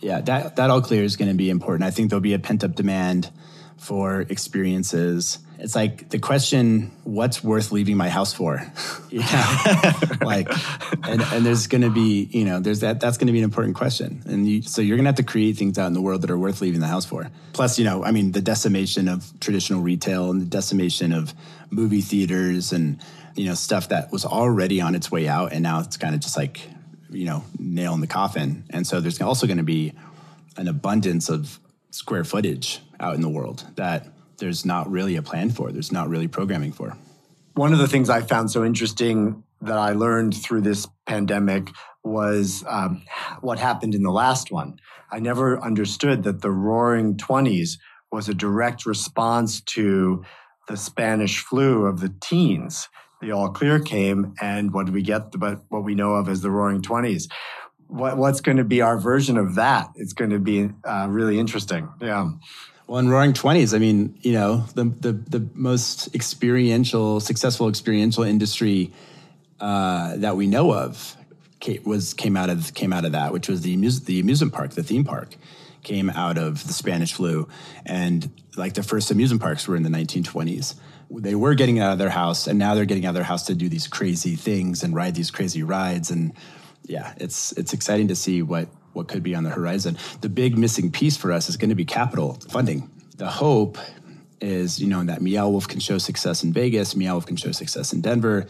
yeah, 0.00 0.20
that 0.20 0.56
that 0.56 0.68
all 0.68 0.82
clear 0.82 1.04
is 1.04 1.16
going 1.16 1.30
to 1.30 1.36
be 1.36 1.48
important. 1.48 1.84
I 1.84 1.90
think 1.90 2.10
there'll 2.10 2.20
be 2.20 2.34
a 2.34 2.38
pent 2.38 2.64
up 2.64 2.74
demand 2.74 3.30
for 3.78 4.22
experiences. 4.22 5.38
It's 5.62 5.76
like 5.76 6.08
the 6.08 6.18
question, 6.18 6.90
what's 7.04 7.44
worth 7.44 7.70
leaving 7.70 7.96
my 7.96 8.08
house 8.08 8.32
for? 8.32 8.60
yeah. 9.10 9.92
like, 10.20 10.48
and, 11.04 11.22
and 11.22 11.46
there's 11.46 11.68
going 11.68 11.82
to 11.82 11.90
be, 11.90 12.28
you 12.32 12.44
know, 12.44 12.58
there's 12.58 12.80
that, 12.80 12.98
that's 12.98 13.16
going 13.16 13.28
to 13.28 13.32
be 13.32 13.38
an 13.38 13.44
important 13.44 13.76
question. 13.76 14.24
And 14.26 14.48
you, 14.48 14.62
so 14.62 14.82
you're 14.82 14.96
going 14.96 15.04
to 15.04 15.10
have 15.10 15.16
to 15.16 15.22
create 15.22 15.56
things 15.56 15.78
out 15.78 15.86
in 15.86 15.92
the 15.92 16.00
world 16.00 16.22
that 16.22 16.32
are 16.32 16.38
worth 16.38 16.60
leaving 16.62 16.80
the 16.80 16.88
house 16.88 17.04
for. 17.04 17.30
Plus, 17.52 17.78
you 17.78 17.84
know, 17.84 18.02
I 18.02 18.10
mean, 18.10 18.32
the 18.32 18.40
decimation 18.40 19.06
of 19.06 19.32
traditional 19.38 19.82
retail 19.82 20.32
and 20.32 20.40
the 20.40 20.46
decimation 20.46 21.12
of 21.12 21.32
movie 21.70 22.00
theaters 22.00 22.72
and, 22.72 23.00
you 23.36 23.46
know, 23.46 23.54
stuff 23.54 23.90
that 23.90 24.10
was 24.10 24.24
already 24.24 24.80
on 24.80 24.96
its 24.96 25.12
way 25.12 25.28
out. 25.28 25.52
And 25.52 25.62
now 25.62 25.78
it's 25.78 25.96
kind 25.96 26.12
of 26.12 26.20
just 26.20 26.36
like, 26.36 26.60
you 27.08 27.24
know, 27.24 27.44
nail 27.56 27.94
in 27.94 28.00
the 28.00 28.08
coffin. 28.08 28.64
And 28.70 28.84
so 28.84 29.00
there's 29.00 29.20
also 29.20 29.46
going 29.46 29.58
to 29.58 29.62
be 29.62 29.92
an 30.56 30.66
abundance 30.66 31.28
of 31.28 31.60
square 31.92 32.24
footage 32.24 32.80
out 32.98 33.14
in 33.14 33.20
the 33.20 33.28
world 33.28 33.64
that 33.76 34.08
there's 34.42 34.66
not 34.66 34.90
really 34.90 35.14
a 35.14 35.22
plan 35.22 35.50
for, 35.50 35.70
there's 35.70 35.92
not 35.92 36.08
really 36.08 36.26
programming 36.26 36.72
for. 36.72 36.96
One 37.54 37.72
of 37.72 37.78
the 37.78 37.86
things 37.86 38.10
I 38.10 38.22
found 38.22 38.50
so 38.50 38.64
interesting 38.64 39.44
that 39.60 39.78
I 39.78 39.92
learned 39.92 40.34
through 40.34 40.62
this 40.62 40.88
pandemic 41.06 41.70
was 42.02 42.64
um, 42.66 43.02
what 43.40 43.60
happened 43.60 43.94
in 43.94 44.02
the 44.02 44.10
last 44.10 44.50
one. 44.50 44.80
I 45.12 45.20
never 45.20 45.62
understood 45.62 46.24
that 46.24 46.42
the 46.42 46.50
roaring 46.50 47.16
20s 47.16 47.78
was 48.10 48.28
a 48.28 48.34
direct 48.34 48.84
response 48.84 49.60
to 49.60 50.24
the 50.66 50.76
Spanish 50.76 51.38
flu 51.38 51.86
of 51.86 52.00
the 52.00 52.12
teens. 52.20 52.88
The 53.20 53.30
all 53.30 53.50
clear 53.50 53.78
came, 53.78 54.34
and 54.40 54.74
what 54.74 54.90
we 54.90 55.02
get? 55.02 55.30
But 55.38 55.60
what 55.68 55.84
we 55.84 55.94
know 55.94 56.14
of 56.14 56.28
as 56.28 56.40
the 56.40 56.50
roaring 56.50 56.82
20s 56.82 57.28
what, 57.92 58.16
what's 58.16 58.40
going 58.40 58.56
to 58.56 58.64
be 58.64 58.80
our 58.80 58.98
version 58.98 59.36
of 59.36 59.56
that? 59.56 59.90
It's 59.96 60.14
going 60.14 60.30
to 60.30 60.38
be 60.38 60.70
uh, 60.82 61.08
really 61.10 61.38
interesting. 61.38 61.90
Yeah. 62.00 62.30
Well, 62.92 62.98
in 62.98 63.08
Roaring 63.08 63.32
Twenties, 63.32 63.72
I 63.72 63.78
mean, 63.78 64.18
you 64.20 64.34
know, 64.34 64.66
the 64.74 64.84
the 64.84 65.12
the 65.12 65.48
most 65.54 66.14
experiential, 66.14 67.20
successful 67.20 67.70
experiential 67.70 68.22
industry 68.22 68.92
uh, 69.60 70.18
that 70.18 70.36
we 70.36 70.46
know 70.46 70.74
of 70.74 71.16
came, 71.58 71.82
was 71.84 72.12
came 72.12 72.36
out 72.36 72.50
of 72.50 72.74
came 72.74 72.92
out 72.92 73.06
of 73.06 73.12
that, 73.12 73.32
which 73.32 73.48
was 73.48 73.62
the 73.62 73.76
the 74.04 74.20
amusement 74.20 74.52
park, 74.52 74.72
the 74.72 74.82
theme 74.82 75.04
park, 75.04 75.36
came 75.82 76.10
out 76.10 76.36
of 76.36 76.66
the 76.66 76.74
Spanish 76.74 77.14
flu, 77.14 77.48
and 77.86 78.30
like 78.58 78.74
the 78.74 78.82
first 78.82 79.10
amusement 79.10 79.40
parks 79.40 79.66
were 79.66 79.74
in 79.74 79.84
the 79.84 79.88
1920s. 79.88 80.74
They 81.10 81.34
were 81.34 81.54
getting 81.54 81.80
out 81.80 81.94
of 81.94 81.98
their 81.98 82.10
house, 82.10 82.46
and 82.46 82.58
now 82.58 82.74
they're 82.74 82.84
getting 82.84 83.06
out 83.06 83.10
of 83.10 83.14
their 83.14 83.24
house 83.24 83.46
to 83.46 83.54
do 83.54 83.70
these 83.70 83.88
crazy 83.88 84.36
things 84.36 84.82
and 84.82 84.94
ride 84.94 85.14
these 85.14 85.30
crazy 85.30 85.62
rides 85.62 86.10
and 86.10 86.34
yeah, 86.84 87.14
it's 87.16 87.52
it's 87.52 87.72
exciting 87.72 88.08
to 88.08 88.16
see 88.16 88.42
what 88.42 88.68
what 88.92 89.08
could 89.08 89.22
be 89.22 89.34
on 89.34 89.44
the 89.44 89.50
horizon. 89.50 89.96
The 90.20 90.28
big 90.28 90.58
missing 90.58 90.90
piece 90.90 91.16
for 91.16 91.32
us 91.32 91.48
is 91.48 91.56
going 91.56 91.70
to 91.70 91.74
be 91.74 91.84
capital 91.84 92.34
funding. 92.48 92.90
The 93.16 93.28
hope 93.28 93.78
is, 94.40 94.80
you 94.80 94.88
know, 94.88 95.04
that 95.04 95.22
Meow 95.22 95.48
Wolf 95.48 95.68
can 95.68 95.80
show 95.80 95.98
success 95.98 96.42
in 96.42 96.52
Vegas, 96.52 96.96
Meow 96.96 97.14
Wolf 97.14 97.26
can 97.26 97.36
show 97.36 97.52
success 97.52 97.92
in 97.92 98.00
Denver, 98.00 98.46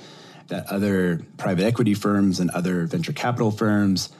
that 0.48 0.66
other 0.66 1.20
private 1.36 1.64
equity 1.64 1.94
firms 1.94 2.40
and 2.40 2.50
other 2.50 2.86
venture 2.86 3.12
capital 3.12 3.50
firms 3.50 4.10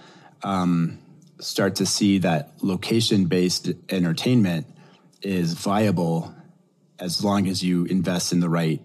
um, 0.42 0.98
start 1.40 1.76
to 1.76 1.86
see 1.86 2.18
that 2.18 2.52
location 2.62 3.26
based 3.26 3.70
entertainment 3.88 4.66
is 5.22 5.54
viable 5.54 6.34
as 6.98 7.24
long 7.24 7.48
as 7.48 7.62
you 7.62 7.84
invest 7.86 8.32
in 8.32 8.40
the 8.40 8.48
right 8.48 8.80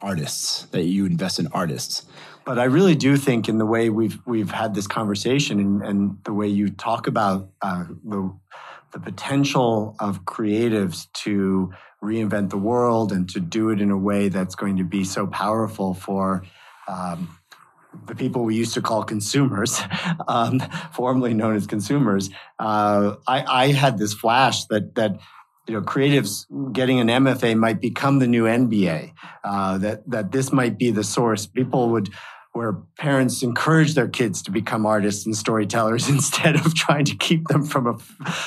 artists, 0.00 0.64
that 0.66 0.84
you 0.84 1.06
invest 1.06 1.38
in 1.38 1.46
artists. 1.48 2.06
But 2.44 2.58
I 2.58 2.64
really 2.64 2.94
do 2.94 3.16
think, 3.16 3.48
in 3.48 3.58
the 3.58 3.66
way 3.66 3.90
we've 3.90 4.18
we've 4.26 4.50
had 4.50 4.74
this 4.74 4.86
conversation, 4.86 5.60
and, 5.60 5.82
and 5.82 6.18
the 6.24 6.32
way 6.32 6.48
you 6.48 6.70
talk 6.70 7.06
about 7.06 7.50
uh, 7.62 7.84
the 8.04 8.32
the 8.92 8.98
potential 8.98 9.94
of 10.00 10.24
creatives 10.24 11.06
to 11.12 11.72
reinvent 12.02 12.50
the 12.50 12.58
world 12.58 13.12
and 13.12 13.28
to 13.30 13.40
do 13.40 13.70
it 13.70 13.80
in 13.80 13.90
a 13.90 13.96
way 13.96 14.28
that's 14.28 14.54
going 14.54 14.78
to 14.78 14.84
be 14.84 15.04
so 15.04 15.26
powerful 15.26 15.94
for 15.94 16.42
um, 16.88 17.38
the 18.06 18.14
people 18.14 18.42
we 18.42 18.56
used 18.56 18.74
to 18.74 18.82
call 18.82 19.02
consumers, 19.04 19.80
um, 20.28 20.60
formerly 20.92 21.34
known 21.34 21.56
as 21.56 21.66
consumers. 21.66 22.30
Uh, 22.58 23.16
I, 23.26 23.44
I, 23.44 23.72
had 23.72 23.98
this 23.98 24.14
flash 24.14 24.64
that 24.66 24.94
that 24.94 25.18
you 25.70 25.76
know, 25.76 25.82
creatives 25.82 26.46
getting 26.72 26.98
an 26.98 27.06
MFA 27.06 27.56
might 27.56 27.80
become 27.80 28.18
the 28.18 28.26
new 28.26 28.44
MBA. 28.44 29.12
Uh, 29.44 29.78
that 29.78 30.10
that 30.10 30.32
this 30.32 30.52
might 30.52 30.76
be 30.76 30.90
the 30.90 31.04
source. 31.04 31.46
People 31.46 31.90
would 31.90 32.10
where 32.52 32.72
parents 32.98 33.44
encourage 33.44 33.94
their 33.94 34.08
kids 34.08 34.42
to 34.42 34.50
become 34.50 34.84
artists 34.84 35.24
and 35.24 35.36
storytellers 35.36 36.08
instead 36.16 36.56
of 36.56 36.74
trying 36.74 37.04
to 37.04 37.14
keep 37.16 37.46
them 37.46 37.64
from 37.64 37.86
a, 37.86 37.96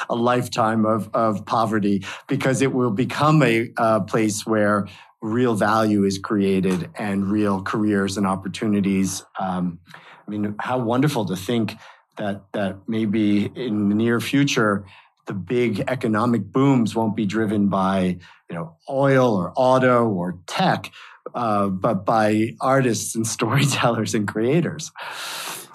a 0.10 0.16
lifetime 0.16 0.86
of, 0.86 1.10
of 1.14 1.46
poverty, 1.46 2.04
because 2.28 2.62
it 2.62 2.74
will 2.74 2.92
become 2.92 3.42
a, 3.42 3.72
a 3.78 4.02
place 4.02 4.46
where 4.46 4.86
real 5.22 5.56
value 5.56 6.04
is 6.04 6.20
created 6.20 6.90
and 6.96 7.32
real 7.32 7.62
careers 7.62 8.18
and 8.18 8.28
opportunities. 8.28 9.24
Um, 9.40 9.80
I 10.28 10.32
mean, 10.32 10.56
how 10.60 10.80
wonderful 10.80 11.24
to 11.28 11.38
think 11.38 11.76
that 12.18 12.44
that 12.52 12.78
maybe 12.88 13.46
in 13.56 13.88
the 13.88 13.96
near 13.96 14.20
future 14.20 14.86
the 15.26 15.34
big 15.34 15.84
economic 15.88 16.52
booms 16.52 16.96
won't 16.96 17.16
be 17.16 17.26
driven 17.26 17.70
by 17.70 18.18
you 18.50 18.56
know 18.56 18.76
oil 18.90 19.36
or 19.36 19.54
auto 19.56 20.08
or 20.08 20.40
tech, 20.48 20.92
uh, 21.34 21.68
but 21.68 22.06
by 22.06 22.50
artists 22.62 23.16
and 23.16 23.26
storytellers 23.36 24.14
and 24.14 24.28
creators. 24.28 24.92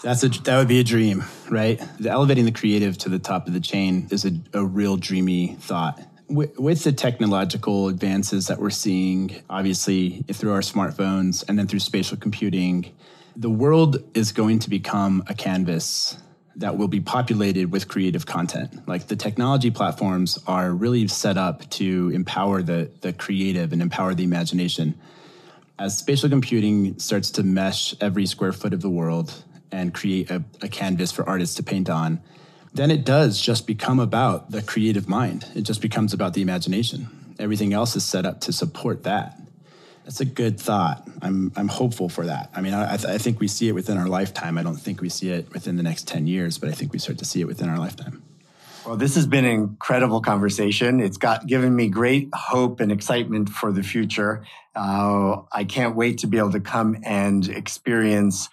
That's 0.02 0.22
a 0.22 0.28
that 0.28 0.58
would 0.58 0.68
be 0.68 0.80
a 0.80 0.84
dream, 0.84 1.24
right? 1.50 1.80
Elevating 2.04 2.44
the 2.44 2.52
creative 2.52 2.98
to 2.98 3.08
the 3.08 3.18
top 3.18 3.46
of 3.46 3.52
the 3.52 3.60
chain 3.60 4.06
is 4.10 4.24
a, 4.24 4.32
a 4.54 4.64
real 4.64 4.96
dreamy 4.96 5.56
thought. 5.60 6.00
With, 6.28 6.58
with 6.58 6.84
the 6.84 6.92
technological 6.92 7.88
advances 7.88 8.48
that 8.48 8.60
we're 8.60 8.70
seeing, 8.70 9.42
obviously 9.48 10.24
through 10.30 10.52
our 10.52 10.60
smartphones 10.60 11.42
and 11.48 11.58
then 11.58 11.66
through 11.66 11.78
spatial 11.80 12.18
computing, 12.18 12.94
the 13.34 13.48
world 13.48 13.96
is 14.14 14.30
going 14.30 14.58
to 14.58 14.70
become 14.70 15.24
a 15.26 15.34
canvas 15.34 16.18
that 16.58 16.76
will 16.76 16.88
be 16.88 17.00
populated 17.00 17.70
with 17.70 17.88
creative 17.88 18.26
content. 18.26 18.86
Like 18.88 19.06
the 19.06 19.16
technology 19.16 19.70
platforms 19.70 20.38
are 20.46 20.72
really 20.72 21.06
set 21.06 21.38
up 21.38 21.68
to 21.70 22.10
empower 22.12 22.62
the, 22.62 22.90
the 23.00 23.12
creative 23.12 23.72
and 23.72 23.80
empower 23.80 24.12
the 24.14 24.24
imagination. 24.24 24.98
As 25.78 25.96
spatial 25.96 26.28
computing 26.28 26.98
starts 26.98 27.30
to 27.32 27.44
mesh 27.44 27.94
every 28.00 28.26
square 28.26 28.52
foot 28.52 28.74
of 28.74 28.82
the 28.82 28.90
world 28.90 29.44
and 29.70 29.94
create 29.94 30.30
a, 30.30 30.42
a 30.60 30.68
canvas 30.68 31.12
for 31.12 31.28
artists 31.28 31.54
to 31.56 31.62
paint 31.62 31.88
on, 31.88 32.20
then 32.74 32.90
it 32.90 33.04
does 33.04 33.40
just 33.40 33.66
become 33.66 34.00
about 34.00 34.50
the 34.50 34.60
creative 34.60 35.08
mind. 35.08 35.46
It 35.54 35.62
just 35.62 35.80
becomes 35.80 36.12
about 36.12 36.34
the 36.34 36.42
imagination. 36.42 37.34
Everything 37.38 37.72
else 37.72 37.94
is 37.94 38.04
set 38.04 38.26
up 38.26 38.40
to 38.42 38.52
support 38.52 39.04
that. 39.04 39.38
That's 40.08 40.22
a 40.22 40.24
good 40.24 40.58
thought. 40.58 41.06
I'm 41.20 41.52
I'm 41.54 41.68
hopeful 41.68 42.08
for 42.08 42.24
that. 42.24 42.48
I 42.54 42.62
mean, 42.62 42.72
I, 42.72 42.96
th- 42.96 43.12
I 43.12 43.18
think 43.18 43.40
we 43.40 43.46
see 43.46 43.68
it 43.68 43.72
within 43.72 43.98
our 43.98 44.08
lifetime. 44.08 44.56
I 44.56 44.62
don't 44.62 44.74
think 44.78 45.02
we 45.02 45.10
see 45.10 45.28
it 45.28 45.52
within 45.52 45.76
the 45.76 45.82
next 45.82 46.08
ten 46.08 46.26
years, 46.26 46.56
but 46.56 46.70
I 46.70 46.72
think 46.72 46.94
we 46.94 46.98
start 46.98 47.18
to 47.18 47.26
see 47.26 47.42
it 47.42 47.46
within 47.46 47.68
our 47.68 47.76
lifetime. 47.76 48.22
Well, 48.86 48.96
this 48.96 49.16
has 49.16 49.26
been 49.26 49.44
an 49.44 49.50
incredible 49.50 50.22
conversation. 50.22 51.00
It's 51.00 51.18
got 51.18 51.46
given 51.46 51.76
me 51.76 51.90
great 51.90 52.30
hope 52.32 52.80
and 52.80 52.90
excitement 52.90 53.50
for 53.50 53.70
the 53.70 53.82
future. 53.82 54.46
Uh, 54.74 55.42
I 55.52 55.64
can't 55.64 55.94
wait 55.94 56.16
to 56.20 56.26
be 56.26 56.38
able 56.38 56.52
to 56.52 56.60
come 56.60 56.96
and 57.04 57.46
experience 57.46 58.48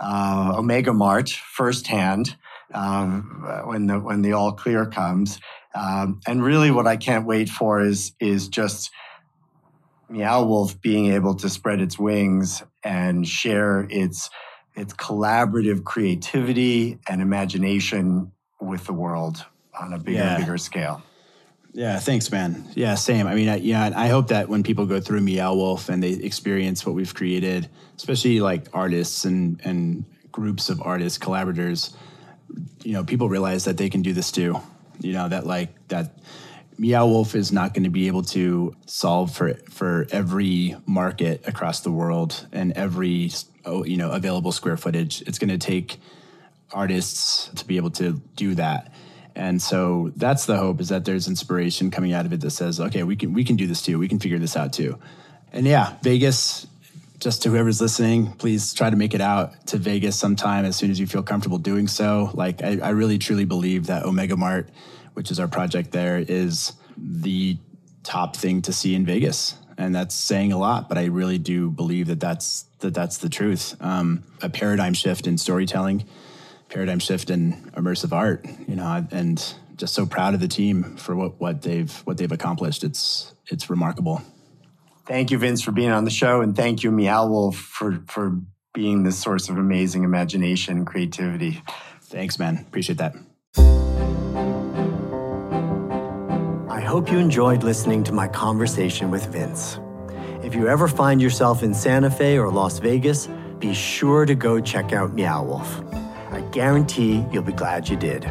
uh, 0.00 0.54
Omega 0.56 0.92
Mart 0.92 1.30
firsthand 1.30 2.34
um, 2.74 3.46
when 3.66 3.86
the 3.86 4.00
when 4.00 4.22
the 4.22 4.32
all 4.32 4.50
clear 4.50 4.84
comes. 4.84 5.38
Um, 5.76 6.20
and 6.26 6.42
really, 6.42 6.72
what 6.72 6.88
I 6.88 6.96
can't 6.96 7.24
wait 7.24 7.48
for 7.48 7.80
is 7.80 8.10
is 8.18 8.48
just 8.48 8.90
Meow 10.08 10.44
Wolf 10.44 10.80
being 10.80 11.12
able 11.12 11.34
to 11.36 11.48
spread 11.48 11.80
its 11.80 11.98
wings 11.98 12.62
and 12.82 13.26
share 13.26 13.86
its 13.90 14.30
its 14.74 14.94
collaborative 14.94 15.84
creativity 15.84 16.98
and 17.08 17.20
imagination 17.20 18.32
with 18.60 18.86
the 18.86 18.92
world 18.92 19.44
on 19.78 19.92
a 19.92 19.98
bigger 19.98 20.18
yeah. 20.18 20.38
bigger 20.38 20.58
scale. 20.58 21.02
Yeah, 21.72 21.98
thanks, 21.98 22.32
man. 22.32 22.64
Yeah, 22.74 22.94
same. 22.94 23.26
I 23.26 23.34
mean, 23.34 23.48
I, 23.48 23.56
yeah, 23.56 23.92
I 23.94 24.08
hope 24.08 24.28
that 24.28 24.48
when 24.48 24.62
people 24.62 24.86
go 24.86 25.00
through 25.00 25.20
Meow 25.20 25.54
Wolf 25.54 25.88
and 25.88 26.02
they 26.02 26.10
experience 26.12 26.84
what 26.84 26.94
we've 26.94 27.14
created, 27.14 27.68
especially 27.96 28.40
like 28.40 28.68
artists 28.72 29.24
and 29.24 29.60
and 29.64 30.04
groups 30.32 30.70
of 30.70 30.80
artists, 30.82 31.18
collaborators, 31.18 31.96
you 32.82 32.92
know, 32.92 33.04
people 33.04 33.28
realize 33.28 33.64
that 33.64 33.76
they 33.76 33.90
can 33.90 34.02
do 34.02 34.12
this 34.12 34.32
too. 34.32 34.58
You 35.00 35.12
know, 35.12 35.28
that 35.28 35.46
like 35.46 35.88
that 35.88 36.18
Meow 36.78 37.06
Wolf 37.06 37.34
is 37.34 37.50
not 37.50 37.74
going 37.74 37.84
to 37.84 37.90
be 37.90 38.06
able 38.06 38.22
to 38.22 38.74
solve 38.86 39.34
for 39.34 39.54
for 39.70 40.06
every 40.10 40.76
market 40.86 41.46
across 41.46 41.80
the 41.80 41.90
world 41.90 42.46
and 42.52 42.72
every 42.72 43.32
oh, 43.64 43.84
you 43.84 43.96
know 43.96 44.10
available 44.10 44.52
square 44.52 44.76
footage. 44.76 45.22
It's 45.22 45.38
going 45.38 45.50
to 45.50 45.58
take 45.58 45.98
artists 46.72 47.50
to 47.56 47.64
be 47.64 47.76
able 47.76 47.90
to 47.90 48.20
do 48.36 48.54
that. 48.54 48.92
And 49.34 49.62
so 49.62 50.12
that's 50.16 50.46
the 50.46 50.56
hope 50.56 50.80
is 50.80 50.88
that 50.88 51.04
there's 51.04 51.28
inspiration 51.28 51.90
coming 51.90 52.12
out 52.12 52.26
of 52.26 52.32
it 52.32 52.40
that 52.40 52.50
says, 52.50 52.80
okay, 52.80 53.02
we 53.02 53.16
can 53.16 53.32
we 53.32 53.44
can 53.44 53.56
do 53.56 53.66
this 53.66 53.82
too. 53.82 53.98
We 53.98 54.08
can 54.08 54.18
figure 54.18 54.38
this 54.38 54.56
out 54.56 54.72
too. 54.72 54.98
And 55.52 55.66
yeah, 55.66 55.96
Vegas 56.02 56.66
just 57.18 57.42
to 57.42 57.50
whoever's 57.50 57.80
listening, 57.80 58.32
please 58.32 58.72
try 58.72 58.90
to 58.90 58.96
make 58.96 59.12
it 59.12 59.20
out 59.20 59.66
to 59.66 59.76
Vegas 59.76 60.16
sometime 60.16 60.64
as 60.64 60.76
soon 60.76 60.90
as 60.90 61.00
you 61.00 61.06
feel 61.06 61.22
comfortable 61.22 61.58
doing 61.58 61.88
so. 61.88 62.30
Like 62.34 62.62
I, 62.62 62.78
I 62.80 62.90
really 62.90 63.18
truly 63.18 63.44
believe 63.44 63.86
that 63.86 64.04
Omega 64.04 64.36
Mart 64.36 64.68
which 65.18 65.32
is 65.32 65.40
our 65.40 65.48
project 65.48 65.90
there, 65.90 66.16
is 66.16 66.74
the 66.96 67.58
top 68.04 68.36
thing 68.36 68.62
to 68.62 68.72
see 68.72 68.94
in 68.94 69.04
Vegas. 69.04 69.56
And 69.76 69.92
that's 69.92 70.14
saying 70.14 70.52
a 70.52 70.58
lot, 70.58 70.88
but 70.88 70.96
I 70.96 71.06
really 71.06 71.38
do 71.38 71.72
believe 71.72 72.06
that 72.06 72.20
that's 72.20 72.66
that 72.78 72.94
that's 72.94 73.18
the 73.18 73.28
truth. 73.28 73.74
Um, 73.80 74.22
a 74.42 74.48
paradigm 74.48 74.94
shift 74.94 75.26
in 75.26 75.36
storytelling, 75.36 76.04
paradigm 76.68 77.00
shift 77.00 77.30
in 77.30 77.54
immersive 77.76 78.12
art. 78.12 78.46
You 78.68 78.76
know, 78.76 79.06
and 79.10 79.54
just 79.76 79.92
so 79.92 80.06
proud 80.06 80.34
of 80.34 80.40
the 80.40 80.46
team 80.46 80.96
for 80.96 81.16
what, 81.16 81.40
what 81.40 81.62
they've 81.62 81.92
what 82.06 82.16
they've 82.16 82.30
accomplished. 82.30 82.84
It's 82.84 83.34
it's 83.48 83.68
remarkable. 83.68 84.22
Thank 85.04 85.32
you, 85.32 85.38
Vince, 85.38 85.62
for 85.62 85.72
being 85.72 85.90
on 85.90 86.04
the 86.04 86.12
show, 86.12 86.42
and 86.42 86.54
thank 86.54 86.84
you, 86.84 86.92
Meow 86.92 87.26
Wolf, 87.26 87.56
for 87.56 88.04
for 88.06 88.38
being 88.72 89.02
the 89.02 89.10
source 89.10 89.48
of 89.48 89.58
amazing 89.58 90.04
imagination 90.04 90.76
and 90.76 90.86
creativity. 90.86 91.60
Thanks, 92.02 92.38
man. 92.38 92.64
Appreciate 92.68 92.98
that. 92.98 93.87
Hope 96.88 97.12
you 97.12 97.18
enjoyed 97.18 97.62
listening 97.64 98.02
to 98.02 98.12
my 98.12 98.26
conversation 98.26 99.10
with 99.10 99.26
Vince. 99.26 99.78
If 100.42 100.54
you 100.54 100.68
ever 100.68 100.88
find 100.88 101.20
yourself 101.20 101.62
in 101.62 101.74
Santa 101.74 102.10
Fe 102.10 102.38
or 102.38 102.50
Las 102.50 102.78
Vegas, 102.78 103.28
be 103.58 103.74
sure 103.74 104.24
to 104.24 104.34
go 104.34 104.58
check 104.58 104.94
out 104.94 105.12
Meow 105.12 105.44
Wolf. 105.44 105.82
I 106.30 106.40
guarantee 106.50 107.26
you'll 107.30 107.42
be 107.42 107.52
glad 107.52 107.90
you 107.90 107.96
did. 107.96 108.24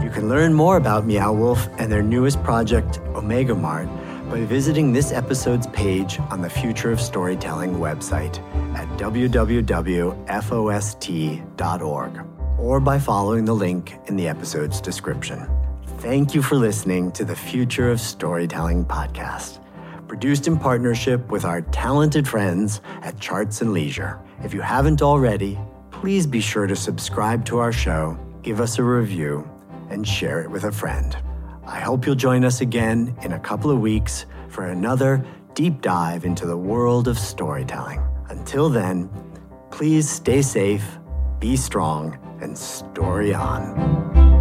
You 0.00 0.10
can 0.10 0.28
learn 0.28 0.54
more 0.54 0.76
about 0.76 1.06
Meow 1.06 1.32
Wolf 1.32 1.68
and 1.78 1.90
their 1.90 2.04
newest 2.04 2.40
project, 2.44 3.00
Omega 3.16 3.56
Mart, 3.56 3.88
by 4.30 4.44
visiting 4.44 4.92
this 4.92 5.10
episode's 5.10 5.66
page 5.66 6.20
on 6.30 6.40
the 6.40 6.50
Future 6.50 6.92
of 6.92 7.00
Storytelling 7.00 7.80
website 7.80 8.38
at 8.76 8.86
www.fost.org 8.96 10.10
or 12.60 12.78
by 12.78 12.98
following 13.00 13.44
the 13.44 13.54
link 13.54 13.94
in 14.06 14.14
the 14.14 14.28
episode's 14.28 14.80
description. 14.80 15.61
Thank 16.02 16.34
you 16.34 16.42
for 16.42 16.56
listening 16.56 17.12
to 17.12 17.24
the 17.24 17.36
Future 17.36 17.88
of 17.88 18.00
Storytelling 18.00 18.84
podcast, 18.84 19.60
produced 20.08 20.48
in 20.48 20.58
partnership 20.58 21.30
with 21.30 21.44
our 21.44 21.60
talented 21.60 22.26
friends 22.26 22.80
at 23.02 23.20
Charts 23.20 23.60
and 23.62 23.72
Leisure. 23.72 24.18
If 24.42 24.52
you 24.52 24.62
haven't 24.62 25.00
already, 25.00 25.56
please 25.92 26.26
be 26.26 26.40
sure 26.40 26.66
to 26.66 26.74
subscribe 26.74 27.44
to 27.44 27.58
our 27.58 27.70
show, 27.70 28.18
give 28.42 28.60
us 28.60 28.80
a 28.80 28.82
review, 28.82 29.48
and 29.90 30.04
share 30.04 30.42
it 30.42 30.50
with 30.50 30.64
a 30.64 30.72
friend. 30.72 31.16
I 31.68 31.78
hope 31.78 32.04
you'll 32.04 32.16
join 32.16 32.44
us 32.44 32.62
again 32.62 33.16
in 33.22 33.34
a 33.34 33.38
couple 33.38 33.70
of 33.70 33.78
weeks 33.78 34.26
for 34.48 34.66
another 34.66 35.24
deep 35.54 35.82
dive 35.82 36.24
into 36.24 36.46
the 36.46 36.58
world 36.58 37.06
of 37.06 37.16
storytelling. 37.16 38.02
Until 38.28 38.68
then, 38.68 39.08
please 39.70 40.10
stay 40.10 40.42
safe, 40.42 40.98
be 41.38 41.56
strong, 41.56 42.18
and 42.40 42.58
story 42.58 43.32
on. 43.32 44.31